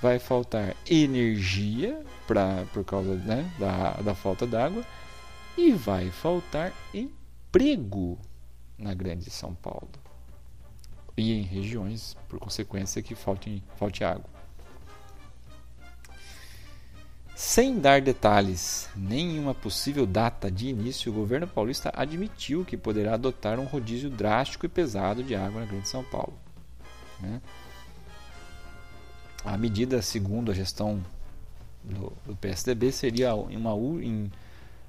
vai 0.00 0.18
faltar 0.18 0.74
energia 0.88 2.02
pra, 2.26 2.64
por 2.72 2.84
causa 2.84 3.14
né, 3.14 3.50
da, 3.58 3.92
da 4.02 4.14
falta 4.14 4.46
d'água 4.46 4.84
e 5.56 5.72
vai 5.72 6.10
faltar 6.10 6.72
emprego 6.94 8.18
na 8.78 8.94
Grande 8.94 9.30
São 9.30 9.54
Paulo 9.54 9.90
e 11.20 11.32
em 11.32 11.42
regiões, 11.42 12.16
por 12.28 12.38
consequência, 12.38 13.02
que 13.02 13.14
falte, 13.14 13.62
falte 13.76 14.02
água. 14.02 14.39
Sem 17.40 17.80
dar 17.80 18.02
detalhes 18.02 18.86
nem 18.94 19.38
uma 19.38 19.54
possível 19.54 20.04
data 20.04 20.50
de 20.50 20.68
início, 20.68 21.10
o 21.10 21.14
governo 21.14 21.46
paulista 21.48 21.90
admitiu 21.96 22.66
que 22.66 22.76
poderá 22.76 23.14
adotar 23.14 23.58
um 23.58 23.64
rodízio 23.64 24.10
drástico 24.10 24.66
e 24.66 24.68
pesado 24.68 25.24
de 25.24 25.34
água 25.34 25.62
na 25.62 25.66
Grande 25.66 25.88
São 25.88 26.04
Paulo. 26.04 26.34
Né? 27.18 27.40
A 29.42 29.56
medida, 29.56 30.02
segundo 30.02 30.50
a 30.50 30.54
gestão 30.54 31.02
do, 31.82 32.12
do 32.26 32.36
PSDB, 32.36 32.92
seria 32.92 33.34
uma, 33.34 33.72
em, 34.04 34.30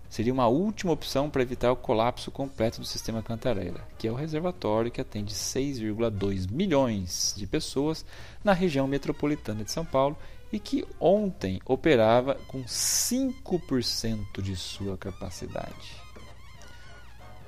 seria 0.10 0.34
uma 0.34 0.48
última 0.48 0.92
opção 0.92 1.30
para 1.30 1.44
evitar 1.44 1.72
o 1.72 1.78
colapso 1.78 2.30
completo 2.32 2.82
do 2.82 2.86
sistema 2.86 3.24
Cantareira, 3.24 3.80
que 3.98 4.10
é 4.10 4.12
o 4.12 4.16
reservatório 4.16 4.92
que 4.92 5.00
atende 5.00 5.34
6,2 5.34 6.52
milhões 6.52 7.34
de 7.38 7.48
pessoas 7.48 8.06
na 8.44 8.52
região 8.52 8.90
metropolitana 8.90 9.64
de 9.64 9.72
São 9.72 9.86
Paulo 9.86 10.18
e 10.52 10.60
que 10.60 10.86
ontem 11.00 11.62
operava 11.66 12.36
com 12.48 12.64
5% 12.64 14.42
de 14.42 14.56
sua 14.56 14.98
capacidade. 14.98 15.96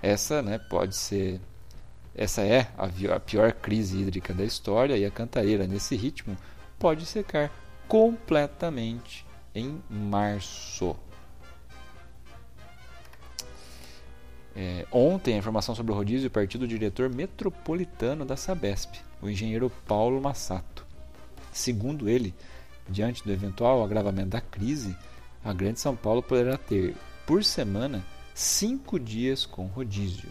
Essa 0.01 0.41
né, 0.41 0.57
pode 0.57 0.95
ser. 0.95 1.39
Essa 2.15 2.41
é 2.41 2.67
a 2.77 3.19
pior 3.19 3.51
crise 3.53 3.99
hídrica 3.99 4.33
da 4.33 4.43
história 4.43 4.95
e 4.95 5.03
a 5.03 5.09
Cantareira, 5.09 5.65
nesse 5.65 5.95
ritmo, 5.95 6.37
pode 6.77 7.05
secar 7.05 7.51
completamente 7.87 9.25
em 9.55 9.81
março. 9.89 10.95
É, 14.55 14.85
ontem, 14.91 15.33
a 15.33 15.37
informação 15.37 15.73
sobre 15.73 15.91
o 15.91 15.95
rodízio 15.95 16.29
partiu 16.29 16.59
do 16.59 16.67
diretor 16.67 17.09
metropolitano 17.09 18.23
da 18.23 18.37
Sabesp, 18.37 18.99
o 19.19 19.27
engenheiro 19.27 19.71
Paulo 19.87 20.21
Massato. 20.21 20.85
Segundo 21.51 22.07
ele, 22.07 22.35
diante 22.89 23.23
do 23.23 23.31
eventual 23.31 23.83
agravamento 23.83 24.29
da 24.29 24.41
crise, 24.41 24.95
a 25.43 25.53
Grande 25.53 25.79
São 25.79 25.95
Paulo 25.95 26.21
poderá 26.21 26.57
ter, 26.57 26.95
por 27.25 27.43
semana, 27.43 28.03
cinco 28.33 28.99
dias 28.99 29.45
com 29.45 29.65
rodízio. 29.65 30.29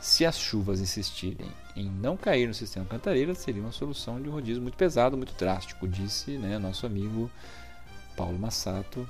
Se 0.00 0.24
as 0.24 0.38
chuvas 0.38 0.80
insistirem 0.80 1.50
em 1.76 1.84
não 1.84 2.16
cair 2.16 2.48
no 2.48 2.54
sistema 2.54 2.86
Cantareira, 2.86 3.34
seria 3.34 3.60
uma 3.60 3.72
solução 3.72 4.20
de 4.20 4.28
um 4.28 4.32
rodízio 4.32 4.62
muito 4.62 4.76
pesado, 4.76 5.16
muito 5.16 5.34
drástico, 5.34 5.86
disse 5.86 6.32
né, 6.38 6.58
nosso 6.58 6.86
amigo 6.86 7.30
Paulo 8.16 8.38
Massato, 8.38 9.06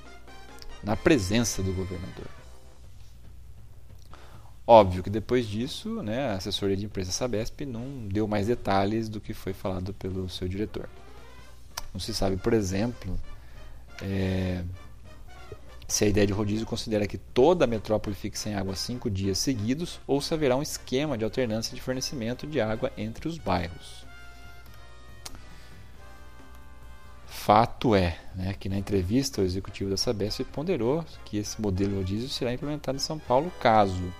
na 0.83 0.97
presença 0.97 1.63
do 1.63 1.73
governador. 1.73 2.27
Óbvio 4.67 5.03
que 5.03 5.11
depois 5.11 5.47
disso, 5.47 6.03
né, 6.03 6.31
a 6.31 6.35
assessoria 6.35 6.77
de 6.77 6.85
imprensa 6.85 7.11
Sabesp 7.13 7.63
não 7.67 8.07
deu 8.09 8.27
mais 8.27 8.47
detalhes 8.47 9.09
do 9.09 9.21
que 9.21 9.35
foi 9.35 9.53
falado 9.53 9.93
pelo 9.95 10.29
seu 10.29 10.49
diretor. 10.49 10.89
Não 11.93 12.01
se 12.01 12.15
sabe, 12.15 12.37
por 12.37 12.53
exemplo, 12.53 13.19
é, 14.03 14.63
se 15.91 16.05
a 16.05 16.09
ideia 16.09 16.27
de 16.27 16.33
rodízio 16.33 16.67
considera 16.67 17.07
que 17.07 17.19
toda 17.19 17.65
a 17.65 17.69
metrópole 17.69 18.15
fique 18.15 18.39
sem 18.39 18.55
água 18.55 18.77
cinco 18.77 19.11
dias 19.11 19.39
seguidos 19.39 20.01
ou 20.07 20.21
se 20.21 20.33
haverá 20.33 20.57
um 20.57 20.63
esquema 20.63 21.19
de 21.19 21.25
alternância 21.25 21.75
de 21.75 21.81
fornecimento 21.83 22.47
de 22.47 22.61
água 22.61 22.93
entre 22.97 23.27
os 23.27 23.37
bairros. 23.37 24.07
Fato 27.27 27.95
é 27.95 28.19
né, 28.35 28.55
que 28.59 28.69
na 28.69 28.77
entrevista 28.79 29.41
o 29.41 29.45
executivo 29.45 29.91
da 29.91 29.97
Sabesp 29.97 30.45
ponderou 30.45 31.05
que 31.25 31.39
esse 31.39 31.61
modelo 31.61 31.91
de 31.91 31.97
rodízio 31.97 32.29
será 32.29 32.53
implementado 32.53 32.97
em 32.97 33.01
São 33.01 33.19
Paulo 33.19 33.51
caso 33.61 34.13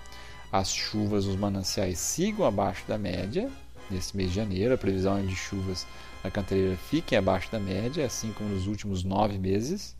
as 0.51 0.73
chuvas 0.73 1.27
nos 1.27 1.37
mananciais 1.37 1.99
sigam 1.99 2.45
abaixo 2.45 2.85
da 2.89 2.99
média 2.99 3.49
nesse 3.91 4.17
mês 4.17 4.31
de 4.31 4.37
janeiro. 4.37 4.75
A 4.75 4.79
previsão 4.79 5.19
é 5.19 5.23
de 5.23 5.35
chuvas 5.35 5.87
na 6.23 6.31
cantareira 6.31 6.77
fiquem 6.77 7.17
abaixo 7.17 7.51
da 7.51 7.59
média, 7.59 8.05
assim 8.05 8.33
como 8.33 8.51
nos 8.51 8.67
últimos 8.67 9.03
nove 9.03 9.39
meses. 9.39 9.97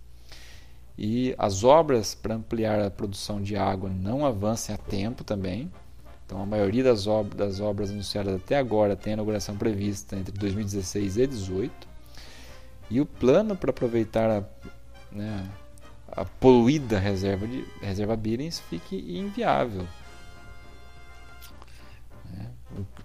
E 0.99 1.35
as 1.39 1.65
obras 1.65 2.15
para 2.15 2.35
ampliar 2.35 2.81
a 2.81 2.91
produção 2.91 3.41
de 3.41 3.57
água 3.57 3.89
não 3.89 4.25
avancem 4.25 4.75
a 4.75 4.79
tempo 4.79 5.25
também. 5.25 5.71
Então, 6.27 6.43
a 6.43 6.47
maioria 6.47 6.85
das, 6.85 7.07
das 7.35 7.59
obras 7.59 7.91
anunciadas 7.91 8.37
até 8.37 8.59
agora 8.59 8.95
tem 8.95 9.13
a 9.13 9.15
inauguração 9.15 9.57
prevista 9.57 10.17
entre 10.17 10.37
2016 10.39 11.17
e 11.17 11.27
2018. 11.27 11.89
E 12.91 13.01
o 13.01 13.07
plano 13.07 13.57
para 13.57 13.71
aproveitar 13.71 14.31
a, 14.31 14.45
né, 15.11 15.49
a 16.09 16.25
poluída 16.25 16.99
reserva, 16.99 17.47
de, 17.47 17.65
reserva 17.81 18.15
Birens 18.15 18.61
fique 18.61 18.97
inviável 18.97 19.87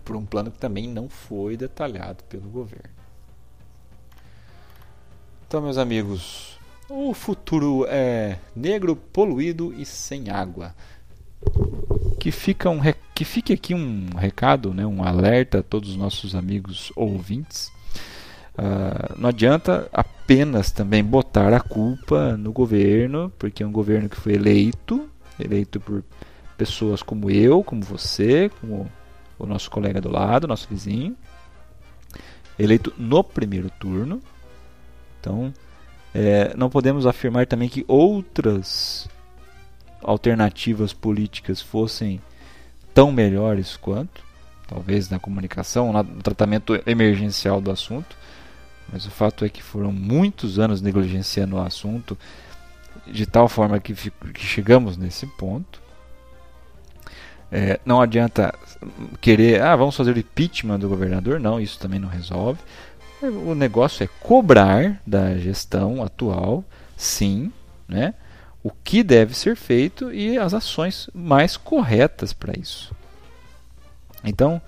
por 0.04 0.16
um 0.16 0.26
plano 0.26 0.52
que 0.52 0.58
também 0.58 0.88
não 0.88 1.10
foi 1.10 1.58
detalhado 1.58 2.24
pelo 2.26 2.50
governo. 2.50 2.94
Então, 5.48 5.62
meus 5.62 5.78
amigos, 5.78 6.58
o 6.90 7.14
futuro 7.14 7.86
é 7.88 8.38
negro, 8.56 8.96
poluído 8.96 9.74
e 9.74 9.86
sem 9.86 10.30
água. 10.30 10.76
Que, 12.20 12.32
fica 12.32 12.70
um, 12.70 12.80
que 13.14 13.24
fique 13.24 13.54
aqui 13.54 13.74
um 13.74 14.10
recado, 14.16 14.74
né, 14.74 14.86
um 14.86 15.04
alerta 15.04 15.60
a 15.60 15.64
todos 15.64 15.92
os 15.92 15.96
nossos 15.96 16.36
amigos 16.36 16.92
ouvintes. 16.96 17.72
Uh, 18.58 19.20
não 19.20 19.30
adianta 19.30 19.90
apenas 19.92 20.72
também 20.72 21.04
botar 21.04 21.54
a 21.54 21.60
culpa 21.60 22.36
no 22.38 22.52
governo, 22.52 23.32
porque 23.38 23.62
é 23.62 23.68
um 23.68 23.72
governo 23.72 24.10
que 24.10 24.16
foi 24.16 24.34
eleito, 24.34 25.10
eleito 25.40 25.80
por 25.80 26.04
pessoas 26.58 27.04
como 27.04 27.30
eu, 27.30 27.64
como 27.64 27.82
você, 27.82 28.50
como 28.62 28.90
o 29.38 29.46
nosso 29.46 29.70
colega 29.70 30.00
do 30.00 30.10
lado, 30.10 30.48
nosso 30.48 30.68
vizinho, 30.70 31.16
eleito 32.58 32.94
no 32.98 33.24
primeiro 33.24 33.70
turno. 33.70 34.22
Então, 35.20 35.54
é, 36.14 36.56
não 36.56 36.70
podemos 36.70 37.06
afirmar 37.06 37.46
também 37.46 37.68
que 37.68 37.84
outras 37.88 39.10
alternativas 40.02 40.94
políticas 40.94 41.62
fossem 41.62 42.22
tão 42.94 43.12
melhores 43.12 43.76
quanto, 43.76 44.24
talvez 44.68 45.10
na 45.10 45.20
comunicação, 45.20 45.92
no 45.92 46.22
tratamento 46.22 46.80
emergencial 46.86 47.60
do 47.60 47.72
assunto, 47.72 48.16
mas 48.92 49.06
o 49.06 49.12
fato 49.12 49.44
é 49.44 49.50
que 49.50 49.62
foram 49.62 49.92
muitos 49.92 50.60
anos 50.60 50.82
negligenciando 50.82 51.56
o 51.56 51.62
assunto 51.62 52.18
de 53.08 53.26
tal 53.26 53.50
forma 53.50 53.80
que, 53.80 53.94
que 53.94 54.46
chegamos 54.46 54.96
nesse 54.96 55.28
ponto. 55.28 55.82
É, 57.52 57.80
não 57.86 58.02
adianta 58.02 58.54
querer, 59.22 59.62
ah, 59.62 59.76
vamos 59.76 59.96
fazer 59.96 60.16
o 60.16 60.20
impeachment 60.20 60.80
do 60.80 60.90
governador, 60.90 61.40
não, 61.40 61.60
isso 61.60 61.80
também 61.80 62.00
não 62.00 62.10
resolve. 62.10 62.60
O 63.22 63.56
negócio 63.56 64.04
é 64.04 64.10
cobrar 64.20 65.02
da 65.06 65.38
gestão 65.38 66.04
atual, 66.04 66.64
sim, 66.98 67.52
né, 67.88 68.14
o 68.64 68.72
que 68.72 69.04
deve 69.04 69.36
ser 69.36 69.56
feito 69.56 70.12
e 70.12 70.38
as 70.38 70.54
ações 70.54 71.10
mais 71.14 71.56
corretas 71.56 72.34
para 72.34 72.60
isso. 72.60 72.94
Então, 74.24 74.62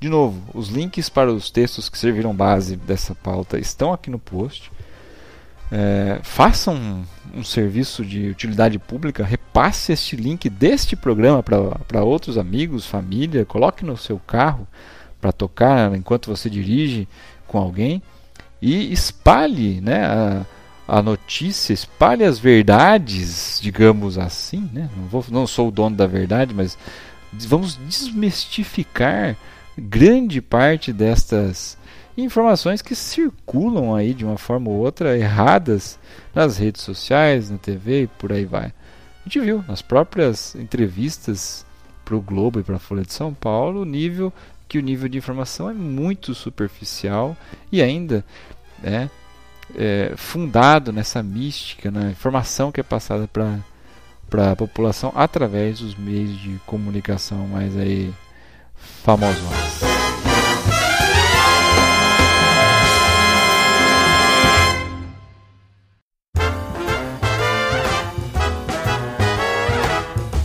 de 0.00 0.08
novo, 0.08 0.40
os 0.54 0.68
links 0.68 1.08
para 1.08 1.32
os 1.32 1.50
textos 1.50 1.88
que 1.88 1.98
serviram 1.98 2.34
base 2.34 2.76
dessa 2.76 3.14
pauta 3.14 3.58
estão 3.58 3.92
aqui 3.92 4.10
no 4.10 4.18
post. 4.18 4.70
É, 5.70 6.20
façam 6.22 6.74
um, 6.74 7.04
um, 7.40 7.44
serviço 7.44 8.04
de 8.04 8.28
utilidade 8.28 8.78
pública, 8.78 9.22
repasse 9.22 9.92
este 9.92 10.16
link 10.16 10.48
deste 10.48 10.96
programa 10.96 11.42
para 11.42 12.02
outros 12.02 12.38
amigos, 12.38 12.86
família, 12.86 13.44
coloque 13.44 13.84
no 13.84 13.96
seu 13.96 14.18
carro 14.18 14.66
para 15.20 15.30
tocar 15.30 15.94
enquanto 15.94 16.30
você 16.30 16.48
dirige 16.48 17.06
com 17.46 17.58
alguém 17.58 18.02
e 18.60 18.92
espalhe 18.92 19.80
né, 19.80 20.04
a, 20.06 20.46
a 20.88 21.02
notícia, 21.02 21.72
espalhe 21.72 22.24
as 22.24 22.38
verdades, 22.38 23.58
digamos 23.60 24.18
assim. 24.18 24.68
Né? 24.72 24.88
Não, 24.96 25.06
vou, 25.06 25.24
não 25.28 25.46
sou 25.46 25.68
o 25.68 25.72
dono 25.72 25.96
da 25.96 26.06
verdade, 26.06 26.54
mas 26.54 26.78
vamos 27.32 27.76
desmistificar 27.86 29.36
grande 29.76 30.40
parte 30.40 30.92
destas 30.92 31.77
informações 32.24 32.82
que 32.82 32.94
circulam 32.94 33.94
aí 33.94 34.12
de 34.12 34.24
uma 34.24 34.36
forma 34.36 34.70
ou 34.70 34.76
outra 34.76 35.16
erradas 35.16 35.98
nas 36.34 36.58
redes 36.58 36.82
sociais, 36.82 37.50
na 37.50 37.58
TV 37.58 38.02
e 38.02 38.06
por 38.06 38.32
aí 38.32 38.44
vai. 38.44 38.66
A 38.66 39.24
gente 39.24 39.40
viu 39.40 39.64
nas 39.68 39.82
próprias 39.82 40.54
entrevistas 40.54 41.64
para 42.04 42.16
o 42.16 42.20
Globo 42.20 42.60
e 42.60 42.62
para 42.62 42.76
a 42.76 42.80
Folha 42.80 43.02
de 43.02 43.12
São 43.12 43.32
Paulo 43.32 43.82
o 43.82 43.84
nível 43.84 44.32
que 44.66 44.78
o 44.78 44.82
nível 44.82 45.08
de 45.08 45.16
informação 45.16 45.70
é 45.70 45.72
muito 45.72 46.34
superficial 46.34 47.36
e 47.72 47.80
ainda 47.80 48.24
é, 48.82 49.08
é 49.74 50.12
fundado 50.16 50.92
nessa 50.92 51.22
mística, 51.22 51.90
na 51.90 52.10
informação 52.10 52.70
que 52.70 52.80
é 52.80 52.84
passada 52.84 53.26
para 53.26 53.58
para 54.28 54.52
a 54.52 54.56
população 54.56 55.10
através 55.14 55.80
dos 55.80 55.94
meios 55.94 56.38
de 56.38 56.60
comunicação 56.66 57.46
mais 57.46 57.74
aí 57.76 58.12
famosos. 59.02 59.67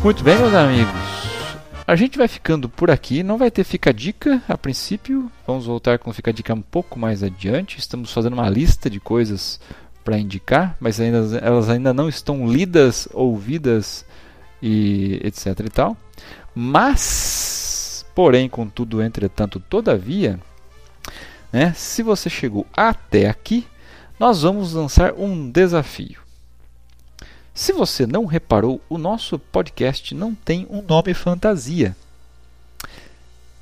Muito 0.03 0.21
bem, 0.21 0.37
meus 0.37 0.53
amigos. 0.53 0.93
A 1.87 1.95
gente 1.95 2.17
vai 2.17 2.27
ficando 2.27 2.67
por 2.67 2.91
aqui, 2.91 3.23
não 3.23 3.37
vai 3.37 3.49
ter 3.49 3.63
Fica 3.63 3.93
Dica 3.93 4.43
a 4.49 4.57
princípio. 4.57 5.31
Vamos 5.47 5.65
voltar 5.65 5.97
com 5.97 6.11
Fica 6.11 6.33
Dica 6.33 6.53
um 6.53 6.61
pouco 6.61 6.99
mais 6.99 7.23
adiante. 7.23 7.79
Estamos 7.79 8.11
fazendo 8.11 8.33
uma 8.33 8.49
lista 8.49 8.89
de 8.89 8.99
coisas 8.99 9.61
para 10.03 10.17
indicar, 10.17 10.75
mas 10.77 10.99
ainda, 10.99 11.39
elas 11.41 11.69
ainda 11.69 11.93
não 11.93 12.09
estão 12.09 12.45
lidas, 12.45 13.07
ouvidas 13.13 14.05
e 14.61 15.21
etc 15.23 15.57
e 15.65 15.69
tal. 15.69 15.95
Mas, 16.53 18.05
porém, 18.13 18.49
contudo, 18.49 19.01
entretanto, 19.01 19.57
todavia, 19.57 20.37
né, 21.49 21.71
se 21.77 22.03
você 22.03 22.29
chegou 22.29 22.67
até 22.75 23.29
aqui, 23.29 23.65
nós 24.19 24.41
vamos 24.41 24.73
lançar 24.73 25.13
um 25.13 25.49
desafio. 25.49 26.22
Se 27.53 27.71
você 27.71 28.07
não 28.07 28.25
reparou, 28.25 28.81
o 28.89 28.97
nosso 28.97 29.37
podcast 29.37 30.15
não 30.15 30.33
tem 30.33 30.65
um 30.71 30.81
nome 30.81 31.13
fantasia. 31.13 31.95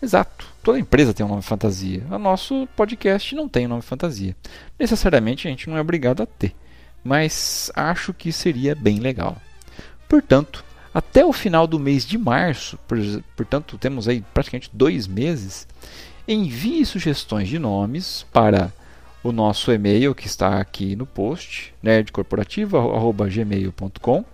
Exato, 0.02 0.48
toda 0.64 0.80
empresa 0.80 1.14
tem 1.14 1.26
um 1.26 1.30
nome 1.30 1.42
fantasia. 1.42 2.02
O 2.10 2.18
nosso 2.18 2.68
podcast 2.76 3.36
não 3.36 3.50
tem 3.50 3.66
um 3.66 3.70
nome 3.70 3.82
fantasia. 3.82 4.34
Necessariamente 4.80 5.46
a 5.46 5.52
gente 5.52 5.70
não 5.70 5.76
é 5.76 5.82
obrigado 5.82 6.24
a 6.24 6.26
ter, 6.26 6.56
mas 7.04 7.70
acho 7.76 8.14
que 8.14 8.32
seria 8.32 8.74
bem 8.74 9.00
legal. 9.00 9.36
Portanto, 10.08 10.64
até 10.94 11.26
o 11.26 11.34
final 11.34 11.68
do 11.68 11.78
mês 11.78 12.06
de 12.06 12.18
março, 12.18 12.80
portanto 13.36 13.78
temos 13.78 14.08
aí 14.08 14.24
praticamente 14.34 14.70
dois 14.72 15.06
meses, 15.06 15.68
envie 16.26 16.86
sugestões 16.86 17.50
de 17.50 17.60
nomes 17.60 18.26
para 18.32 18.72
o 19.24 19.32
nosso 19.32 19.72
e-mail 19.72 20.16
que 20.16 20.28
está 20.28 20.60
aqui 20.60 20.96
no 20.96 21.06
post, 21.06 21.74
nerdcorporativo@gmail.com, 21.82 24.26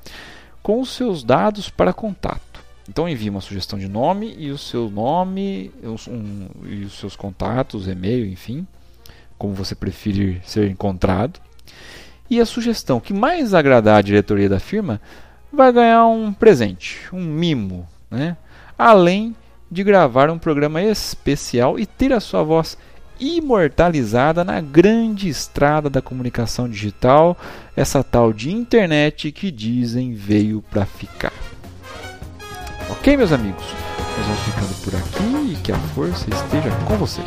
com 0.63 0.81
os 0.81 0.89
seus 0.91 1.23
dados 1.23 1.69
para 1.69 1.93
contato. 1.93 2.65
Então 2.89 3.07
envie 3.07 3.29
uma 3.29 3.41
sugestão 3.41 3.77
de 3.77 3.87
nome 3.87 4.33
e 4.37 4.49
o 4.49 4.57
seu 4.57 4.89
nome 4.89 5.71
um, 5.83 6.47
e 6.65 6.85
os 6.85 6.97
seus 6.97 7.15
contatos, 7.15 7.87
e-mail, 7.87 8.25
enfim, 8.25 8.65
como 9.37 9.53
você 9.53 9.75
preferir 9.75 10.41
ser 10.45 10.67
encontrado. 10.69 11.39
E 12.29 12.39
a 12.39 12.45
sugestão 12.45 12.99
que 12.99 13.13
mais 13.13 13.53
agradar 13.53 13.97
a 13.97 14.01
diretoria 14.01 14.49
da 14.49 14.59
firma 14.59 15.01
vai 15.51 15.71
ganhar 15.71 16.07
um 16.07 16.33
presente, 16.33 17.01
um 17.13 17.23
mimo, 17.23 17.87
né? 18.09 18.37
além 18.77 19.35
de 19.69 19.83
gravar 19.83 20.29
um 20.29 20.37
programa 20.37 20.81
especial 20.81 21.77
e 21.77 21.85
ter 21.85 22.13
a 22.13 22.19
sua 22.19 22.43
voz 22.43 22.77
imortalizada 23.19 24.43
na 24.43 24.61
grande 24.61 25.29
estrada 25.29 25.89
da 25.89 26.01
comunicação 26.01 26.69
digital, 26.69 27.37
essa 27.75 28.03
tal 28.03 28.31
de 28.33 28.51
internet 28.51 29.31
que 29.31 29.51
dizem 29.51 30.13
veio 30.13 30.63
para 30.69 30.85
ficar. 30.85 31.33
Ok, 32.89 33.17
meus 33.17 33.31
amigos? 33.31 33.65
Nós 34.17 34.25
vamos 34.25 34.41
ficando 34.41 34.83
por 34.83 34.95
aqui 34.95 35.53
e 35.53 35.55
que 35.63 35.71
a 35.71 35.77
força 35.77 36.27
esteja 36.29 36.69
com 36.85 36.97
você. 36.97 37.21